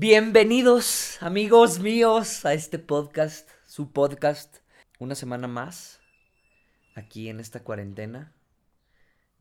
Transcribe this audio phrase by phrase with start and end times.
[0.00, 4.56] Bienvenidos, amigos míos, a este podcast, su podcast.
[4.98, 6.00] Una semana más
[6.94, 8.32] aquí en esta cuarentena.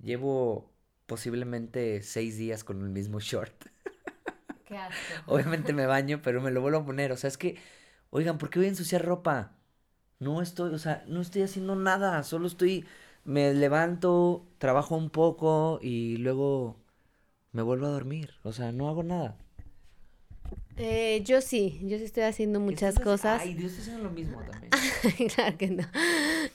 [0.03, 0.69] Llevo
[1.05, 3.67] posiblemente seis días con el mismo short.
[4.65, 4.97] Qué asco.
[5.27, 7.13] Obviamente me baño, pero me lo vuelvo a poner.
[7.13, 7.55] O sea, es que,
[8.09, 9.55] oigan, ¿por qué voy a ensuciar ropa?
[10.19, 12.21] No estoy, o sea, no estoy haciendo nada.
[12.23, 12.85] Solo estoy,
[13.23, 16.75] me levanto, trabajo un poco y luego
[17.53, 18.31] me vuelvo a dormir.
[18.43, 19.37] O sea, no hago nada.
[20.81, 23.41] Eh, yo sí, yo sí estoy haciendo muchas cosas.
[23.41, 24.71] Ay, Dios haciendo lo mismo también.
[25.35, 25.83] claro que no.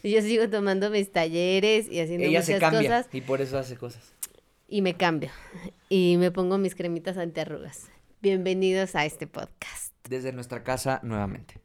[0.02, 3.58] Yo sigo tomando mis talleres y haciendo Ella muchas se cambia cosas y por eso
[3.58, 4.14] hace cosas.
[4.66, 5.30] y me cambio.
[5.90, 7.90] Y me pongo mis cremitas antiarrugas.
[8.22, 9.92] Bienvenidos a este podcast.
[10.08, 11.60] Desde nuestra casa nuevamente.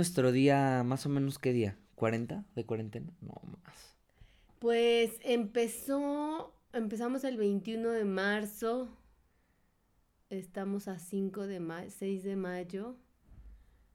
[0.00, 1.76] Nuestro día, más o menos, ¿qué día?
[1.94, 3.12] ¿40 de cuarentena?
[3.20, 3.94] No más.
[4.58, 8.88] Pues empezó, empezamos el 21 de marzo.
[10.30, 12.96] Estamos a 5 de mayo, 6 de mayo.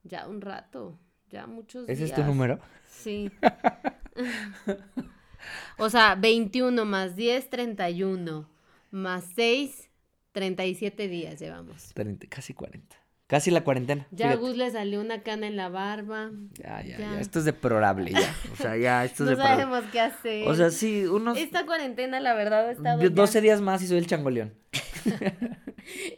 [0.04, 1.00] Ya un rato,
[1.32, 2.12] ya muchos ¿Ese días.
[2.12, 2.60] es tu número?
[2.88, 3.32] Sí.
[5.80, 8.48] o sea, 21 más 10, 31.
[8.92, 9.90] Más 6,
[10.34, 11.96] 37 días llevamos.
[11.96, 12.96] 30, casi 40.
[13.28, 14.06] Casi la cuarentena.
[14.12, 14.36] Ya a.
[14.36, 16.30] Gus le salió una cana en la barba.
[16.60, 17.14] Ya, ya, ya.
[17.14, 17.20] ya.
[17.20, 18.36] Esto es deplorable ya.
[18.54, 19.64] O sea, ya, esto es No deplorable.
[19.64, 20.48] sabemos qué hacer.
[20.48, 23.02] O sea, sí, unos Esta cuarentena, la verdad, ha estado.
[23.02, 24.54] yo- ya- 12 días más y soy el changoleón.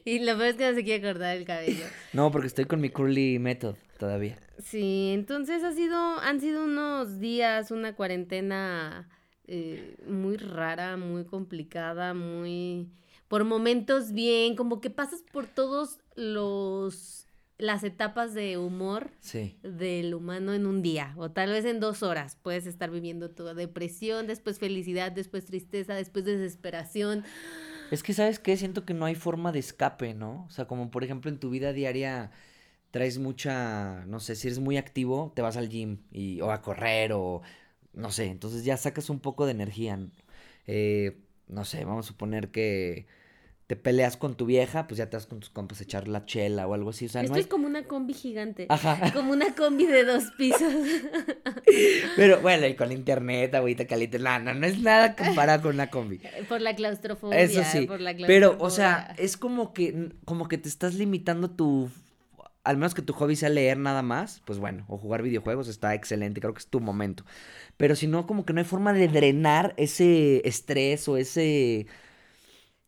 [0.06, 1.86] Y lo peor es que no se quiere cortar el cabello.
[2.14, 4.38] No, porque estoy con mi curly method todavía.
[4.64, 9.10] Sí, entonces ha sido, han sido unos días, una cuarentena
[9.46, 12.90] eh, muy rara, muy complicada, muy,
[13.28, 19.58] por momentos bien, como que pasas por todos los, las etapas de humor Sí.
[19.64, 22.38] del humano en un día, o tal vez en dos horas.
[22.42, 27.24] Puedes estar viviendo toda depresión, después felicidad, después tristeza, después desesperación.
[27.92, 28.58] Es que, ¿sabes qué?
[28.58, 30.46] Siento que no hay forma de escape, ¿no?
[30.48, 32.32] O sea, como por ejemplo en tu vida diaria
[32.92, 36.62] traes mucha, no sé, si eres muy activo, te vas al gym y, o a
[36.62, 37.42] correr o,
[37.94, 39.98] no sé, entonces ya sacas un poco de energía.
[39.98, 40.10] ¿no?
[40.68, 41.18] Eh,
[41.48, 43.08] no sé, vamos a suponer que
[43.68, 46.26] te peleas con tu vieja, pues ya te vas con tus compas a echar la
[46.26, 47.06] chela o algo así.
[47.06, 47.42] O sea, Esto no hay...
[47.42, 48.66] es como una combi gigante.
[48.70, 49.12] Ajá.
[49.14, 50.74] Como una combi de dos pisos.
[52.16, 55.90] Pero bueno, y con internet, agüita caliente, no, no, no es nada comparado con una
[55.90, 56.22] combi.
[56.48, 57.40] Por la claustrofobia.
[57.40, 57.88] Eso sí.
[57.88, 59.26] por la Pero, o sea, claustrofobia.
[59.26, 61.90] es como que, como que te estás limitando tu.
[62.64, 65.94] Al menos que tu hobby sea leer nada más, pues bueno, o jugar videojuegos está
[65.94, 67.24] excelente, creo que es tu momento.
[67.78, 71.88] Pero si no, como que no hay forma de drenar ese estrés o ese.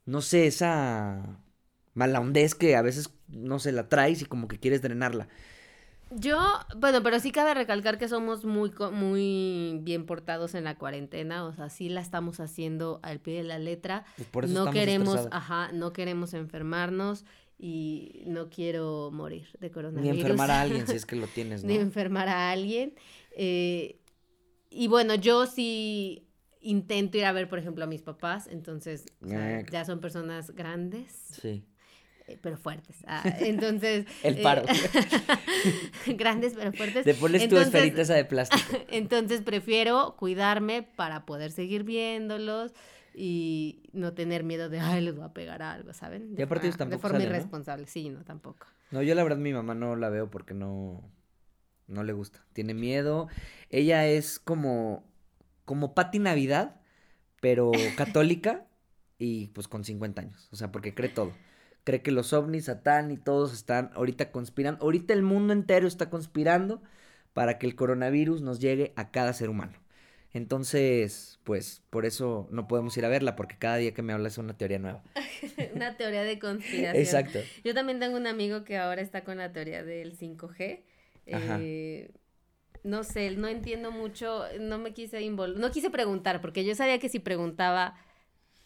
[0.06, 1.40] No sé, esa
[1.94, 5.28] mala hondez que a veces, no sé, la traes y como que quieres drenarla.
[6.12, 6.36] Yo,
[6.76, 11.52] bueno, pero sí cabe recalcar que somos muy, muy bien portados en la cuarentena, o
[11.52, 14.04] sea, sí la estamos haciendo al pie de la letra.
[14.16, 17.24] Pues por eso no queremos, ajá, no queremos enfermarnos
[17.58, 20.20] y no quiero morir de Ni coronavirus.
[20.20, 21.80] enfermar a alguien si es que lo tienes, Ni ¿no?
[21.80, 22.94] enfermar a alguien.
[23.36, 23.96] eh,
[24.72, 26.26] y bueno, yo sí
[26.60, 29.66] intento ir a ver, por ejemplo, a mis papás, entonces o sea, Eh.
[29.70, 31.64] ya son personas grandes, Sí.
[32.26, 32.96] eh, pero fuertes.
[33.06, 34.06] Ah, entonces...
[34.22, 34.62] El eh, paro.
[36.06, 37.04] grandes pero fuertes.
[37.04, 38.62] Te pones tu esferita esa de plástico.
[38.90, 42.72] Entonces prefiero cuidarme para poder seguir viéndolos
[43.14, 46.34] y no tener miedo de, ay, les voy a pegar algo, ¿saben?
[46.38, 48.66] Y aparte ellos forma- De forma irresponsable, sí, no, tampoco.
[48.90, 51.02] No, yo la verdad mi mamá no la veo porque no,
[51.86, 52.44] no le gusta.
[52.52, 53.28] Tiene miedo.
[53.68, 55.04] Ella es como,
[55.70, 56.80] como Pati Navidad,
[57.40, 58.66] pero católica
[59.18, 60.48] y pues con 50 años.
[60.50, 61.32] O sea, porque cree todo.
[61.84, 64.82] Cree que los ovnis, Satán y todos están ahorita conspirando.
[64.82, 66.82] Ahorita el mundo entero está conspirando
[67.34, 69.78] para que el coronavirus nos llegue a cada ser humano.
[70.32, 74.26] Entonces, pues por eso no podemos ir a verla, porque cada día que me habla
[74.26, 75.04] es una teoría nueva.
[75.76, 76.96] Una teoría de conspiración.
[76.96, 77.38] Exacto.
[77.62, 80.82] Yo también tengo un amigo que ahora está con la teoría del 5G.
[81.32, 81.58] Ajá.
[81.60, 82.10] Eh,
[82.82, 86.98] no sé, no entiendo mucho, no me quise invol no quise preguntar, porque yo sabía
[86.98, 87.94] que si preguntaba,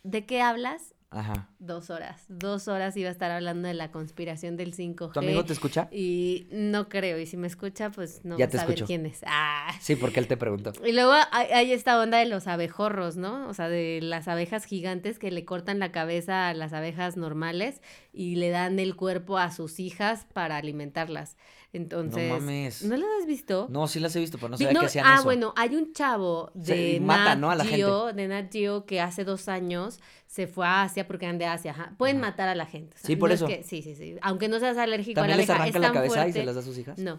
[0.02, 0.94] ¿de qué hablas?
[1.10, 1.48] Ajá.
[1.60, 2.24] Dos horas.
[2.28, 5.12] Dos horas iba a estar hablando de la conspiración del 5G.
[5.12, 5.86] ¿Tu amigo te escucha?
[5.92, 8.86] Y no creo, y si me escucha, pues no Ya te saber escuchó.
[8.86, 9.20] quién es.
[9.24, 9.70] Ah.
[9.80, 10.72] Sí, porque él te preguntó.
[10.84, 13.46] Y luego hay, hay esta onda de los abejorros, ¿no?
[13.48, 17.80] O sea, de las abejas gigantes que le cortan la cabeza a las abejas normales
[18.12, 21.36] y le dan el cuerpo a sus hijas para alimentarlas.
[21.74, 22.82] Entonces, no mames.
[22.84, 23.66] ¿no las has visto?
[23.70, 25.24] No, sí las he visto, pero no sabía no, que hacían ah, eso.
[25.24, 27.50] bueno, hay un chavo Se- de y mata, Nat ¿no?
[27.50, 31.26] a la Geo, de Nat Geo que hace dos años se fue a Asia porque
[31.26, 31.72] eran de Asia.
[31.72, 31.92] ajá.
[31.98, 32.26] Pueden Ajá.
[32.30, 32.94] matar a la gente.
[32.96, 33.48] o sea, Sí, por no es eso.
[33.48, 34.16] que- sí, sí, sí.
[34.22, 36.54] Aunque no seas alérgico a la ¿También les abeja, arranca la cabeza y se las
[36.54, 36.98] da a sus hijas?
[36.98, 37.18] No.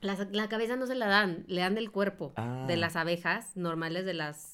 [0.00, 2.64] La, la cabeza no se la dan, le dan el cuerpo Ah.
[2.68, 4.53] de las abejas normales de las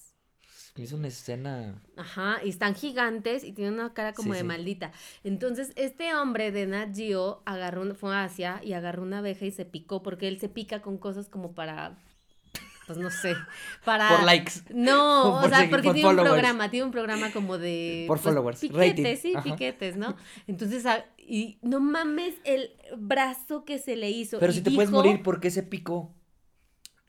[0.82, 1.74] Es una escena.
[1.96, 4.46] Ajá, y están gigantes y tienen una cara como Sí, de sí.
[4.46, 4.92] maldita.
[5.24, 9.44] Entonces, este hombre de Nat Geo agarró, un- fue a Asia y agarró una abeja
[9.46, 11.96] y se picó, porque él se pica con cosas como para,
[12.86, 13.36] pues no sé,
[13.84, 14.08] para...
[14.08, 14.52] Por likes.
[14.72, 18.04] No, o Por sea, porque por tiene un programa, tiene un programa como de...
[18.08, 19.16] Por pues, followers, Piquetes, rating.
[19.16, 19.42] sí, Ajá.
[19.44, 20.16] piquetes, ¿no?
[20.46, 20.84] Entonces,
[21.18, 24.38] y no mames el brazo que se le hizo.
[24.40, 26.12] Pero y si te puedes morir, ¿por qué se picó?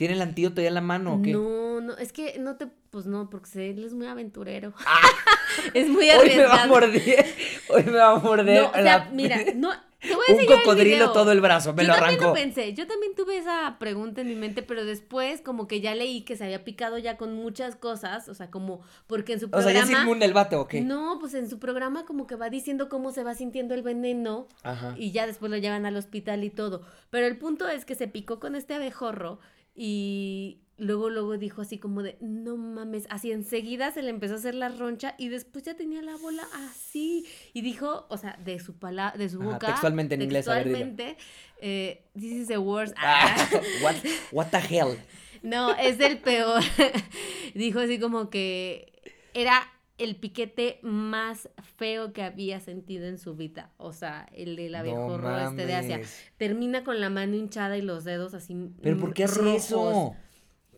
[0.02, 1.32] ¿Tiene el antídoto ya en la mano o qué?
[1.32, 4.74] No, no, es que no te, pues no, porque él es muy aventurero.
[5.76, 6.68] es muy Hoy me va a arriesgado.
[6.70, 7.26] morder.
[7.70, 8.62] Hoy me va a morder.
[8.64, 9.70] No, o sea, la- mira, no,
[10.00, 11.12] te voy a Un el cocodrilo video.
[11.12, 12.30] todo el brazo, me yo lo también arrancó.
[12.30, 15.94] lo pensé, yo también tuve esa pregunta en mi mente, pero después como que ya
[15.94, 19.46] leí que se había picado ya con muchas cosas, o sea, como porque en su
[19.46, 20.82] O sea, programa ya es inmune el vato, ¿o qué?
[20.82, 24.48] No, pues en su programa como que va diciendo cómo se va sintiendo el veneno
[24.64, 24.96] Ajá.
[24.98, 26.82] y ya después lo llevan al hospital y todo.
[27.12, 29.38] Pero el punto es que se picó con este abejorro
[29.84, 34.38] y luego, luego dijo así como de, no mames, así enseguida se le empezó a
[34.38, 37.26] hacer la roncha y después ya tenía la bola así.
[37.54, 39.68] Y dijo, o sea, de su pala de su Ajá, boca.
[39.68, 40.78] textualmente en inglés, a ver, dilo.
[40.78, 41.18] Textualmente,
[41.62, 42.94] eh, this is the worst.
[42.96, 43.36] Ah,
[43.82, 43.96] what,
[44.32, 45.00] what the hell?
[45.42, 46.62] No, es el peor.
[47.56, 49.02] Dijo así como que
[49.34, 49.68] era
[50.02, 53.72] el piquete más feo que había sentido en su vida.
[53.78, 56.02] O sea, el del abejorro este de Asia.
[56.38, 58.72] Termina con la mano hinchada y los dedos así.
[58.82, 59.64] ¿Pero por qué hace rojos.
[59.64, 60.16] eso?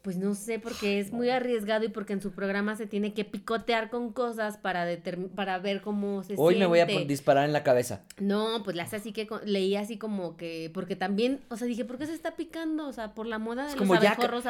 [0.04, 3.24] Pues no sé, porque es muy arriesgado y porque en su programa se tiene que
[3.24, 4.86] picotear con cosas para
[5.34, 8.02] para ver cómo se Hoy me voy a disparar en la cabeza.
[8.20, 11.98] No, pues hace así que leí así como que porque también, o sea, dije, ¿por
[11.98, 12.86] qué se está picando?
[12.86, 13.96] O sea, por la moda de Es los como,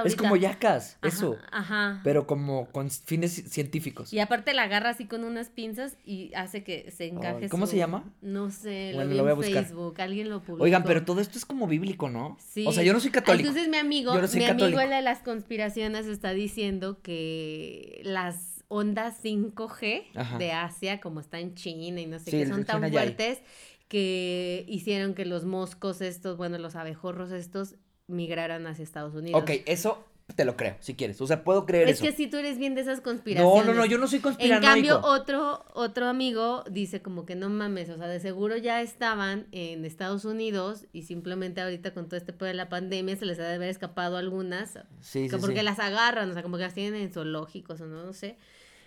[0.05, 1.37] es como yacas, Ajá, eso.
[1.51, 2.01] Ajá.
[2.03, 4.11] Pero como con fines ci- científicos.
[4.11, 7.47] Y aparte la agarra así con unas pinzas y hace que se encaje.
[7.49, 8.03] ¿cómo su- se llama?
[8.23, 9.65] No sé, Bueno, lo vi lo voy a buscar.
[9.65, 10.63] Facebook, alguien lo publicó.
[10.63, 12.37] Oigan, pero todo esto es como bíblico, ¿no?
[12.39, 12.65] Sí.
[12.67, 13.47] O sea, yo no soy católico.
[13.49, 18.01] Entonces mi amigo, Yo no soy mi amigo el de las conspiraciones está diciendo que
[18.05, 20.37] las ondas 5G Ajá.
[20.37, 23.41] de Asia, como está en China y no sé Sí, qué, son tan fuertes
[23.89, 27.75] que hicieron que los moscos estos, bueno, los abejorros estos
[28.07, 29.41] migraran hacia Estados Unidos.
[29.43, 31.19] Ok, eso te lo creo, si quieres.
[31.21, 32.05] O sea, puedo creer Es eso.
[32.05, 33.65] que si tú eres bien de esas no, conspiraciones.
[33.65, 34.65] no, no, yo no soy En conspiranoico.
[34.67, 39.47] cambio, otro, otro amigo dice como que no mames, o sea, de seguro ya estaban
[39.51, 43.39] en Estados Unidos y simplemente ahorita con todo este pedo de la pandemia se les
[43.39, 45.65] ha de haber escapado algunas, sí, sí, que porque sí.
[45.65, 48.37] las agarran, o sea, como que las tienen en zoológicos o no, no sé.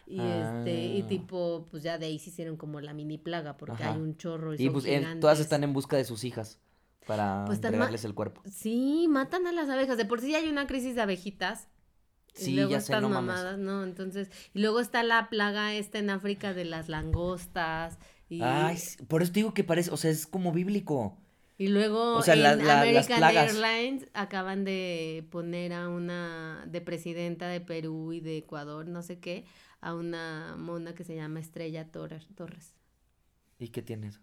[0.08, 1.06] Y este, y Ah.
[1.08, 3.92] tipo, pues ya de ahí se hicieron como la mini plaga, porque Ajá.
[3.94, 4.86] hay un chorro y, Y son pues
[5.20, 6.60] todas están en busca de sus hijas
[7.06, 8.42] para Pues están entregarles el cuerpo.
[8.50, 9.96] Sí, matan a las abejas.
[9.96, 11.68] De por sí hay una crisis de abejitas.
[12.34, 13.10] Sí, y luego ya sé, mames.
[13.10, 13.82] mamadas, ¿no?
[13.82, 17.98] Entonces, y luego está la plaga esta en África de las langostas.
[18.28, 18.76] Y, Ay,
[19.08, 21.16] por eso te digo que parece, o sea, es como bíblico.
[21.58, 23.22] y luego o sea, en la- American.
[23.24, 29.18] Airlines acaban de poner a una de presidenta de Perú y de Ecuador, no sé
[29.20, 29.46] qué,
[29.80, 32.74] a una mona que se llama Estrella Torres.
[33.58, 34.20] ¿Y qué tienes?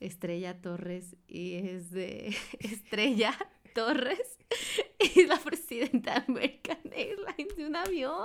[0.00, 3.36] Estrella Torres y es de Estrella
[3.74, 4.38] Torres
[5.14, 8.24] y la presidenta de American Airlines de un avión.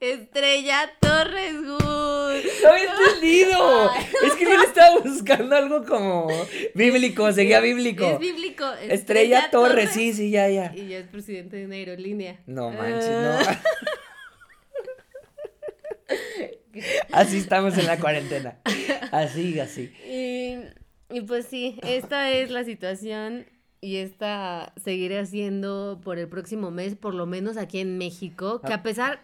[0.00, 2.44] Estrella Torres, güey.
[2.62, 3.90] ¡No había entendido!
[4.26, 6.28] Es que yo le estaba buscando algo como
[6.74, 8.04] bíblico, seguía bíblico.
[8.04, 8.70] Es bíblico.
[8.74, 10.72] Estrella, Torres, sí, sí, ya, ya.
[10.74, 12.40] Y ya es presidente de una aerolínea.
[12.46, 13.60] No manches, Ah.
[16.08, 16.14] no.
[17.12, 18.58] Así estamos en la cuarentena.
[19.12, 19.92] Así, así.
[20.06, 20.56] Y,
[21.10, 23.46] y pues sí, esta es la situación
[23.80, 28.72] y esta seguiré haciendo por el próximo mes, por lo menos aquí en México, que
[28.72, 28.76] Ah.
[28.76, 29.20] a pesar,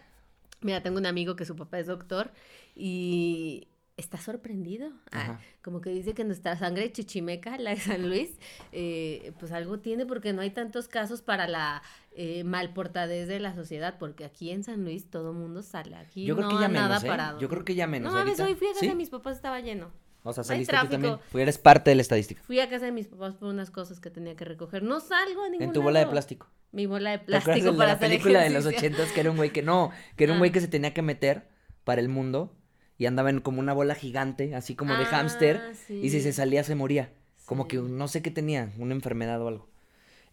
[0.61, 2.31] mira, tengo un amigo que su papá es doctor
[2.75, 4.91] y está sorprendido.
[5.11, 8.31] Ah, como que dice que nuestra sangre chichimeca, la de San Luis,
[8.71, 11.81] eh, pues algo tiene porque no hay tantos casos para la
[12.13, 16.35] eh, malportadez de la sociedad, porque aquí en San Luis todo mundo sale, aquí Yo
[16.35, 17.07] creo no que ya nada ¿eh?
[17.07, 17.39] parado.
[17.39, 18.11] Yo creo que ya menos.
[18.11, 18.51] No mames, ahorita.
[18.53, 18.87] hoy fui a casa ¿Sí?
[18.89, 19.91] de mis papás, estaba lleno.
[20.23, 21.17] O sea, saliste tú también.
[21.31, 22.41] Pues eres parte de la estadística.
[22.43, 24.83] Fui a casa de mis papás por unas cosas que tenía que recoger.
[24.83, 26.11] No salgo a ningún En tu bola de lado.
[26.11, 26.47] plástico.
[26.71, 29.19] Mi bola de ¿Te acuerdas plástico de para la hacer película de los ochentas que
[29.19, 30.39] era un güey que no, que era un Ah.
[30.39, 31.49] güey que se tenía que meter
[31.83, 32.55] para el mundo
[32.97, 35.59] y andaba en como una bola gigante, así como de Ah, hámster,
[35.89, 37.11] y si se salía se moría.
[37.45, 39.69] Como que no sé qué tenía, una enfermedad o algo.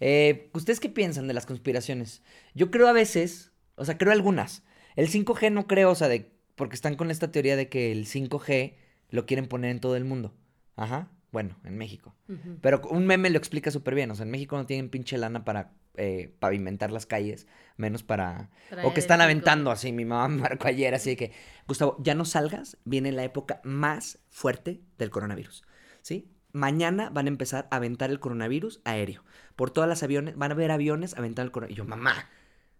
[0.00, 2.22] Eh, ¿Ustedes qué piensan de las conspiraciones?
[2.54, 4.62] Yo creo a veces, o sea, creo algunas.
[4.96, 8.06] El 5G no creo, o sea, de, porque están con esta teoría de que el
[8.06, 8.74] 5G
[9.10, 10.34] lo quieren poner en todo el mundo.
[10.76, 11.08] Ajá.
[11.30, 12.14] Bueno, en México.
[12.62, 14.10] Pero un meme lo explica súper bien.
[14.10, 17.46] O sea, en México no tienen pinche lana para eh, pavimentar las calles,
[17.76, 18.48] menos para...
[18.82, 19.92] O que están aventando así.
[19.92, 21.32] Mi mamá me marcó ayer, así de que,
[21.66, 25.64] Gustavo, ya no salgas, viene la época más fuerte del coronavirus.
[26.00, 26.30] ¿Sí?
[26.52, 29.22] Mañana van a empezar a aventar el coronavirus aéreo.
[29.54, 31.76] Por todas las aviones, van a haber aviones aventando el coronavirus.
[31.76, 32.30] Y yo, mamá,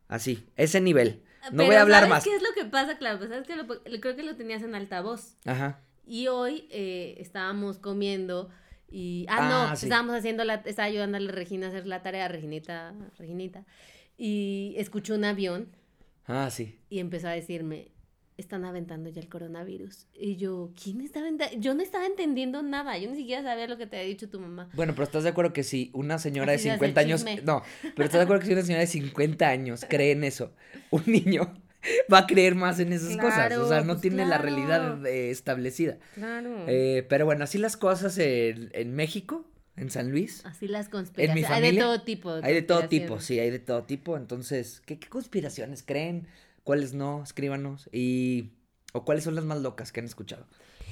[0.08, 1.23] así, ese nivel.
[1.52, 2.25] No voy a hablar ¿sabes más.
[2.25, 3.18] qué es lo que pasa, claro?
[3.18, 3.66] Pues sabes que lo-
[4.00, 5.37] creo que lo tenías en altavoz.
[5.44, 5.80] Ajá.
[6.09, 8.49] Y hoy eh, estábamos comiendo
[8.91, 9.27] y...
[9.29, 9.87] Ah, Ah, no, sí.
[9.87, 10.55] estábamos haciendo la...
[10.65, 13.67] Estaba ayudándole a Regina a hacer la tarea, Reginita, Reginita.
[14.17, 15.69] Y escuchó un avión
[16.27, 16.79] Ah, sí.
[16.91, 17.93] y empezó a decirme,
[18.37, 20.07] están aventando ya el coronavirus.
[20.15, 21.57] Y yo, ¿quién está aventando?
[21.59, 22.97] Yo no estaba entendiendo nada.
[22.99, 24.69] Yo ni siquiera sabía lo que te había dicho tu mamá.
[24.75, 27.07] Bueno, pero ¿estás de acuerdo que si una señora Así de se hace 50 el
[27.07, 27.25] años...
[27.45, 27.62] No,
[27.95, 30.53] pero ¿estás de acuerdo que si una señora de 50 años cree en eso?
[30.91, 31.55] Un niño
[32.12, 33.56] va a creer más en esas cosas.
[33.58, 35.99] O sea, no pues tiene la realidad eh, establecida.
[36.14, 36.64] Claro.
[36.66, 39.44] Eh, pero bueno, así las cosas en, en México,
[39.76, 40.44] en San Luis.
[40.44, 41.44] Así las conspiraciones.
[41.44, 42.30] Hay de familia, todo tipo.
[42.42, 44.16] Hay de todo tipo, sí, hay de todo tipo.
[44.16, 46.26] Entonces, ¿qué, qué conspiraciones creen?
[46.64, 47.23] ¿Cuáles no?
[47.23, 47.88] Escríbanos.
[47.92, 48.52] Y...
[48.94, 50.47] ¿O cuáles son las más locas que han escuchado?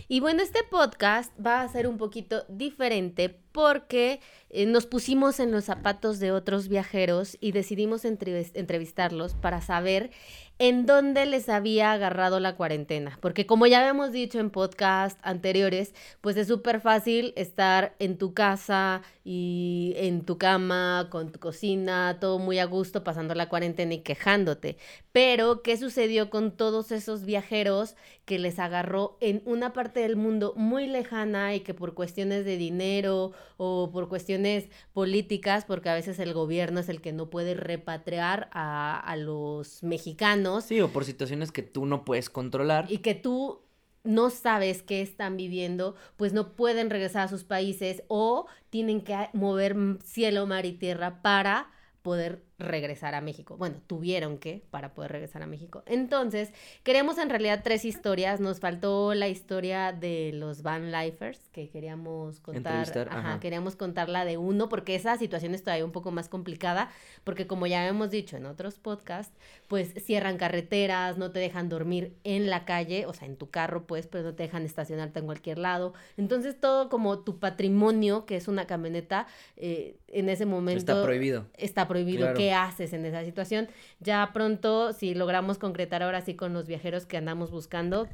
[0.08, 4.20] Y bueno, este podcast va a ser un poquito diferente porque
[4.50, 10.10] eh, nos pusimos en los zapatos de otros viajeros y decidimos entrevis- entrevistarlos para saber
[10.58, 13.18] en dónde les había agarrado la cuarentena.
[13.20, 18.34] Porque como ya habíamos dicho en podcast anteriores, pues es súper fácil estar en tu
[18.34, 23.94] casa y en tu cama, con tu cocina, todo muy a gusto, pasando la cuarentena
[23.94, 24.76] y quejándote.
[25.12, 30.54] Pero, ¿qué sucedió con todos esos viajeros que les agarró en una parte del mundo
[30.56, 36.18] muy lejana y que por cuestiones de dinero o por cuestiones políticas, porque a veces
[36.18, 41.04] el gobierno es el que no puede repatriar a, a los mexicanos Sí, o por
[41.04, 42.86] situaciones que tú no puedes controlar.
[42.90, 43.62] y que tú
[44.04, 49.16] no sabes qué están viviendo, pues no pueden regresar a sus países o tienen que
[49.32, 51.70] mover cielo, mar y tierra para
[52.02, 53.56] poder regresar a México.
[53.56, 55.82] Bueno, tuvieron que para poder regresar a México.
[55.86, 58.40] Entonces, queremos en realidad tres historias.
[58.40, 62.88] Nos faltó la historia de los van lifers que queríamos contar.
[63.08, 63.40] Ajá, ajá.
[63.40, 66.90] queríamos contar la de uno porque esa situación es todavía un poco más complicada
[67.25, 69.36] porque como ya hemos dicho en otros podcasts,
[69.68, 73.86] pues cierran carreteras, no te dejan dormir en la calle, o sea, en tu carro,
[73.86, 75.92] pues, pero no te dejan estacionarte en cualquier lado.
[76.16, 81.46] Entonces, todo como tu patrimonio, que es una camioneta, eh, en ese momento Está prohibido.
[81.54, 82.20] está prohibido.
[82.20, 82.36] Claro.
[82.46, 83.66] ¿Qué haces en esa situación?
[83.98, 88.08] Ya pronto, si logramos concretar ahora sí con los viajeros que andamos buscando,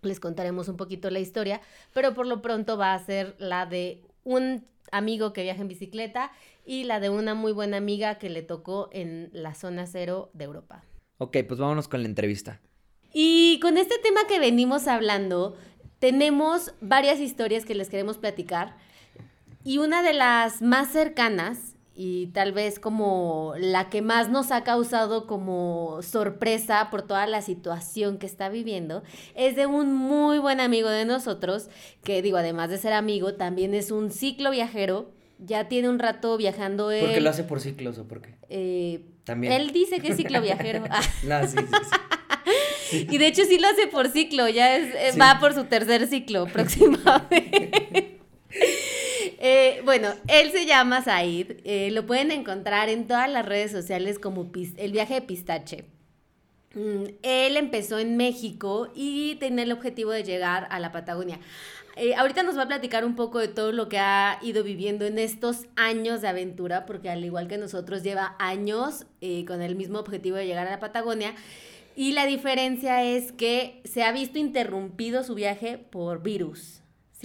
[0.00, 1.60] les contaremos un poquito la historia,
[1.92, 6.30] pero por lo pronto va a ser la de un amigo que viaja en bicicleta
[6.64, 10.44] y la de una muy buena amiga que le tocó en la zona cero de
[10.44, 10.84] Europa.
[11.18, 12.60] Ok, pues vámonos con la entrevista.
[13.12, 15.56] Y con este tema que venimos hablando,
[15.98, 18.76] tenemos varias historias que les queremos platicar.
[19.64, 24.64] Y una de las más cercanas, y tal vez como la que más nos ha
[24.64, 29.02] causado como sorpresa por toda la situación que está viviendo,
[29.36, 31.68] es de un muy buen amigo de nosotros,
[32.02, 35.12] que digo, además de ser amigo, también es un ciclo viajero.
[35.38, 37.04] Ya tiene un rato viajando él.
[37.04, 38.36] ¿Por qué lo hace por ciclos o por qué?
[38.48, 39.52] eh, También.
[39.52, 40.84] Él dice que es ciclo viajero.
[40.88, 41.00] Ah.
[41.24, 41.64] No, sí, sí,
[42.90, 43.06] sí.
[43.10, 45.18] Y de hecho sí lo hace por ciclo, ya es, eh, Sí.
[45.18, 48.20] va por su tercer ciclo próximamente.
[49.46, 54.18] Eh, bueno, él se llama Said, eh, lo pueden encontrar en todas las redes sociales
[54.18, 55.84] como el viaje de pistache.
[56.72, 61.40] Mm, él empezó en México y tenía el objetivo de llegar a la Patagonia.
[61.96, 65.04] Eh, ahorita nos va a platicar un poco de todo lo que ha ido viviendo
[65.04, 69.76] en estos años de aventura, porque al igual que nosotros lleva años eh, con el
[69.76, 71.34] mismo objetivo de llegar a la Patagonia.
[71.96, 76.80] Y la diferencia es que se ha visto interrumpido su viaje por virus.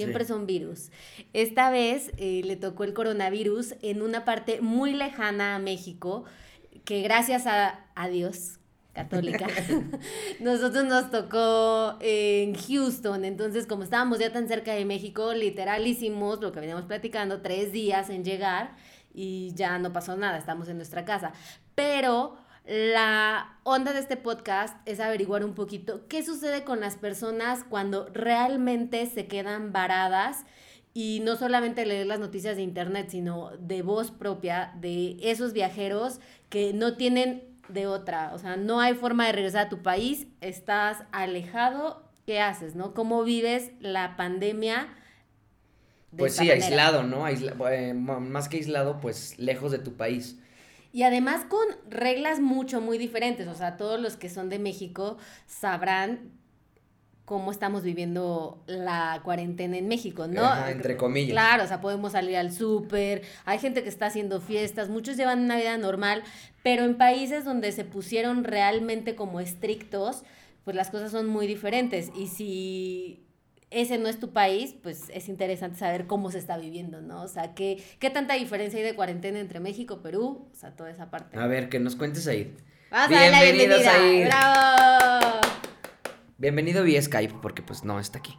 [0.05, 0.29] Siempre Sí.
[0.29, 0.91] son virus.
[1.33, 6.25] Esta vez eh, le tocó el coronavirus en una parte muy lejana a México,
[6.85, 8.59] que gracias a, a Dios,
[8.93, 9.47] católica,
[10.39, 13.25] nosotros nos tocó en Houston.
[13.25, 17.71] Entonces, como estábamos ya tan cerca de México, literal hicimos lo que veníamos platicando, tres
[17.71, 18.75] días en llegar
[19.13, 21.31] y ya no pasó nada, estamos en nuestra casa.
[21.75, 27.63] Pero la onda de este podcast es averiguar un poquito qué sucede con las personas
[27.67, 30.45] cuando realmente se quedan varadas
[30.93, 36.19] y no solamente leer las noticias de internet, sino de voz propia de esos viajeros
[36.49, 40.25] que no tienen de otra, o sea, no hay forma de regresar a tu país,
[40.41, 42.95] estás alejado, ¿qué haces, no?
[42.95, 44.87] ¿Cómo vives la pandemia?
[46.11, 46.65] de Pues sí, manera?
[46.65, 47.23] aislado, ¿no?
[47.25, 50.39] Aisla- eh, más que aislado, pues lejos de tu país.
[50.91, 53.47] Y además con reglas mucho, muy diferentes.
[53.47, 56.31] O sea, todos los que son de México sabrán
[57.29, 60.43] cómo estamos viviendo la cuarentena en México, ¿no?
[60.43, 61.33] Ajá, entre comillas.
[61.33, 65.43] Claro, o sea, podemos salir al súper, hay gente que está haciendo fiestas, muchos llevan
[65.43, 66.23] una vida normal,
[66.63, 70.23] pero en países donde se pusieron realmente como estrictos,
[70.65, 72.09] pues las cosas son muy diferentes.
[72.15, 73.28] Y si
[73.71, 77.21] ese no es tu país, pues es interesante saber cómo se está viviendo, ¿no?
[77.21, 80.89] O sea, qué, qué tanta diferencia hay de cuarentena entre México, Perú, o sea, toda
[80.89, 81.37] esa parte.
[81.37, 82.55] A ver, que nos cuentes ahí.
[82.89, 83.93] Vamos a la Bienvenidos bienvenida.
[83.93, 84.25] ahí.
[84.25, 85.41] ¡Bravo!
[86.37, 88.35] Bienvenido vía Skype, porque pues no está aquí.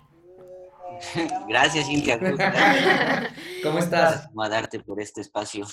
[1.49, 2.19] Gracias, Cintia.
[3.63, 4.29] ¿Cómo estás?
[4.37, 5.67] a darte por este espacio.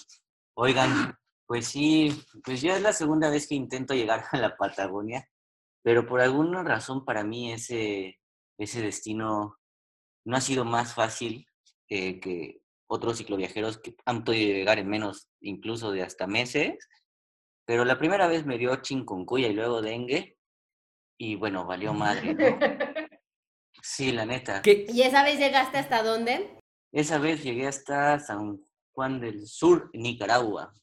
[0.53, 5.27] Oigan, pues sí, pues ya es la segunda vez que intento llegar a la Patagonia,
[5.81, 8.19] pero por alguna razón para mí ese,
[8.57, 9.57] ese destino
[10.25, 11.47] no ha sido más fácil
[11.89, 16.77] eh, que otros cicloviajeros que han podido llegar en menos incluso de hasta meses.
[17.65, 20.37] Pero la primera vez me dio chikungunya y luego dengue
[21.19, 22.45] y bueno, valió madre, ¿no?
[23.83, 24.63] Sí, la neta.
[24.63, 24.87] ¿Qué?
[24.89, 26.57] ¿Y esa vez llegaste hasta dónde?
[26.91, 28.59] Esa vez llegué hasta San
[28.91, 30.73] Juan del Sur, Nicaragua.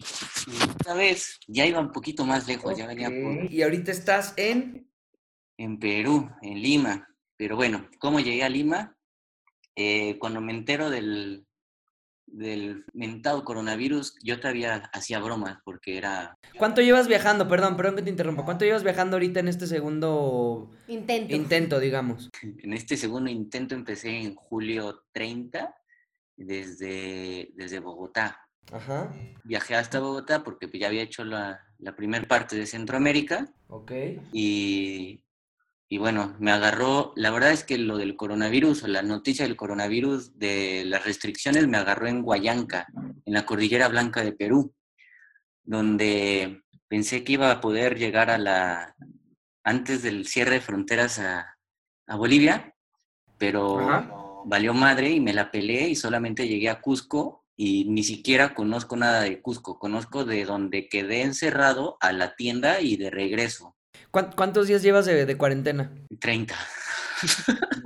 [0.00, 3.50] Y esta vez ya iba un poquito más lejos, ya venía por.
[3.50, 4.83] Y ahorita estás en...
[5.56, 7.08] en Perú, en Lima.
[7.36, 8.96] Pero bueno, ¿cómo llegué a Lima?
[9.76, 11.46] Eh, cuando me entero del,
[12.26, 17.48] del mentado coronavirus, yo todavía hacía bromas porque era ¿Cuánto llevas viajando?
[17.48, 18.44] Perdón, perdón que te interrumpa.
[18.44, 21.34] ¿Cuánto llevas viajando ahorita en este segundo Intento.
[21.34, 22.30] intento, digamos?
[22.42, 25.74] En este segundo intento empecé en julio 30
[26.36, 28.40] desde, desde Bogotá.
[28.72, 29.12] Ajá.
[29.44, 33.92] Viajé hasta Bogotá porque ya había hecho la, la primera parte de Centroamérica Ok.
[34.32, 35.23] y,
[35.88, 39.56] y bueno, me agarró, la verdad es que lo del coronavirus o la noticia del
[39.56, 42.86] coronavirus de las restricciones me agarró en Huallanca,
[43.24, 44.74] en la Cordillera Blanca de Perú,
[45.62, 48.94] donde pensé que iba a poder llegar a la,
[49.62, 51.56] antes del cierre de fronteras a,
[52.06, 52.74] a Bolivia,
[53.38, 54.10] pero Ajá.
[54.46, 58.96] valió madre y me la peleé y solamente llegué a Cusco y ni siquiera conozco
[58.96, 63.83] nada de Cusco, conozco de donde quedé encerrado a la tienda y de regreso, ¿Cuán-
[64.36, 65.90] ¿Cuántos días llevas de, de cuarentena?
[66.20, 66.54] 30.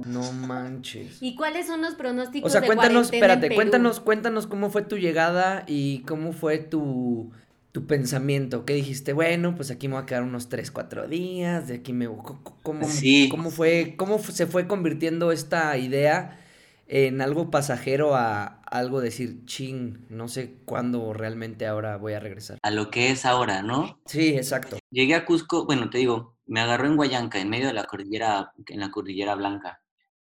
[0.07, 1.19] No manches.
[1.21, 3.55] ¿Y cuáles son los pronósticos O sea, de cuéntanos, cuarentena en espérate, Perú?
[3.57, 7.31] cuéntanos, cuéntanos cómo fue tu llegada y cómo fue tu,
[7.73, 8.64] tu pensamiento.
[8.64, 9.12] ¿Qué dijiste?
[9.12, 12.09] Bueno, pues aquí me voy a quedar unos 3, 4 días, de aquí me...
[12.62, 13.29] ¿Cómo, Sí.
[13.31, 16.38] cómo fue, cómo se fue convirtiendo esta idea
[16.88, 22.59] en algo pasajero a algo decir, ching, no sé cuándo realmente ahora voy a regresar?
[22.62, 24.01] A lo que es ahora, ¿no?
[24.07, 24.79] Sí, exacto.
[24.90, 28.53] Llegué a Cusco, bueno, te digo, me agarró en Huallanca, en medio de la cordillera,
[28.66, 29.83] en la cordillera blanca.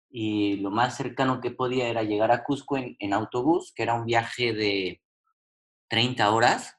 [0.09, 3.95] Y lo más cercano que podía era llegar a Cusco en, en autobús, que era
[3.95, 5.03] un viaje de
[5.89, 6.79] 30 horas.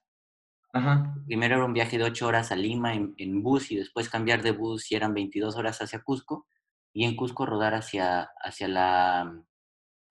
[0.74, 1.16] Ajá.
[1.28, 4.42] Primero era un viaje de 8 horas a Lima en, en bus y después cambiar
[4.42, 6.48] de bus y eran 22 horas hacia Cusco.
[6.94, 9.44] Y en Cusco rodar hacia, hacia, la,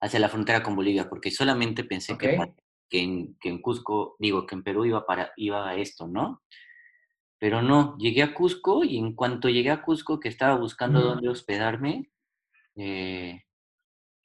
[0.01, 2.37] hacia la frontera con Bolivia, porque solamente pensé que, Ok.
[2.37, 2.53] pa-
[2.89, 6.43] que, en, que en Cusco, digo, que en Perú iba, para, iba a esto, ¿no?
[7.39, 11.09] Pero no, llegué a Cusco y en cuanto llegué a Cusco, que estaba buscando Ujú.
[11.09, 12.11] dónde hospedarme,
[12.75, 13.43] eh,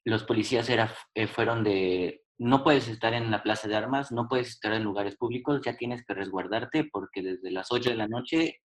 [0.04, 4.28] los policías era, eh, fueron de, no puedes estar en la plaza de armas, no
[4.28, 8.08] puedes estar en lugares públicos, ya tienes que resguardarte porque desde las 8 de la
[8.08, 8.60] noche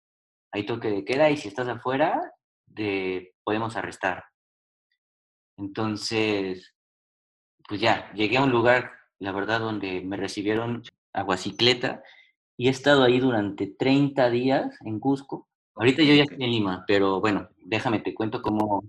[0.52, 2.20] hay toque de queda y si estás afuera,
[2.74, 4.24] te podemos arrestar.
[5.58, 6.74] Entonces,
[7.68, 12.02] pues ya, llegué a un lugar, la verdad, donde me recibieron a Guacicleta
[12.56, 15.48] y he estado ahí durante 30 días en Cusco.
[15.76, 18.84] Ahorita yo ya estoy en Lima, pero bueno, déjame te cuento cómo...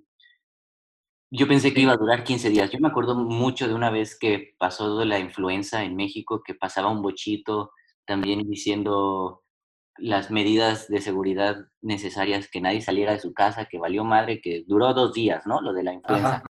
[1.31, 2.71] Yo pensé que iba a durar 15 días.
[2.71, 6.55] Yo me acuerdo mucho de una vez que pasó de la influenza en México, que
[6.55, 7.73] pasaba un bochito
[8.07, 9.43] también diciendo
[9.99, 14.65] las medidas de seguridad necesarias, que nadie saliera de su casa, que valió madre, que
[14.67, 15.61] duró dos días, ¿no?
[15.61, 16.37] Lo de la influenza.
[16.37, 16.45] Ajá.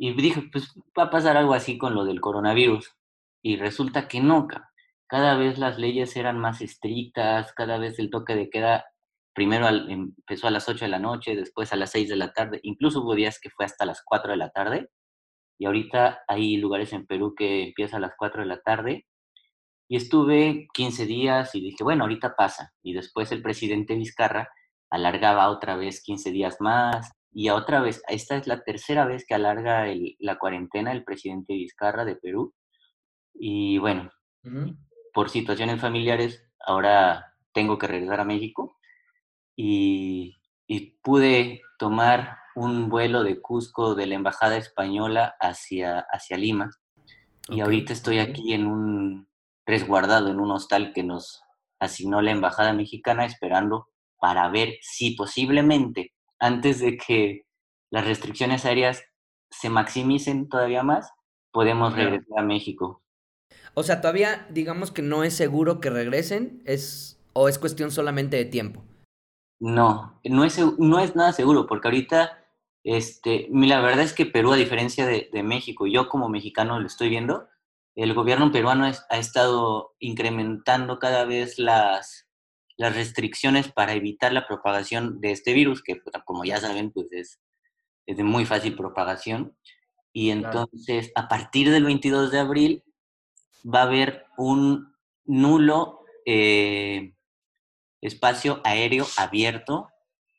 [0.00, 2.96] Y dije, pues va a pasar algo así con lo del coronavirus.
[3.42, 4.70] Y resulta que no, ca-
[5.06, 8.86] cada vez las leyes eran más estrictas, cada vez el toque de queda,
[9.34, 12.32] primero al- empezó a las 8 de la noche, después a las 6 de la
[12.32, 14.90] tarde, incluso hubo días que fue hasta las 4 de la tarde.
[15.58, 19.06] Y ahorita hay lugares en Perú que empieza a las 4 de la tarde.
[19.88, 22.72] Y estuve 15 días y dije, bueno, ahorita pasa.
[22.82, 24.48] Y después el presidente Vizcarra
[24.90, 27.12] alargaba otra vez 15 días más.
[27.32, 31.04] Y a otra vez, esta es la tercera vez que alarga el- la cuarentena el
[31.04, 32.54] presidente Vizcarra de Perú.
[33.34, 34.10] Y bueno,
[35.12, 38.76] por situaciones familiares, ahora tengo que regresar a México.
[39.56, 46.70] Y, y pude tomar un vuelo de Cusco de la Embajada Española hacia, hacia Lima.
[47.48, 49.28] Y ahorita estoy aquí en un
[49.66, 51.42] resguardado en un hostal que nos
[51.78, 53.88] asignó la Embajada Mexicana esperando
[54.18, 57.46] para ver si posiblemente antes de que
[57.90, 59.04] las restricciones aéreas
[59.50, 61.12] se maximicen todavía más,
[61.52, 63.02] podemos regresar a México.
[63.74, 68.36] O sea, todavía digamos que no es seguro que regresen, es o es cuestión solamente
[68.36, 68.84] de tiempo.
[69.60, 72.44] No, no es, no es nada seguro, porque ahorita,
[72.82, 76.86] este, la verdad es que Perú, a diferencia de, de México, yo como mexicano lo
[76.86, 77.48] estoy viendo,
[77.94, 82.29] el gobierno peruano ha estado incrementando cada vez las,
[82.80, 87.12] las restricciones para evitar la propagación de este virus, que pues, como ya saben, pues
[87.12, 87.38] es,
[88.06, 89.54] es de muy fácil propagación.
[90.14, 92.84] Y entonces, a partir del 22 de abril,
[93.62, 94.94] va a haber un
[95.26, 97.12] nulo eh,
[98.00, 99.90] espacio aéreo abierto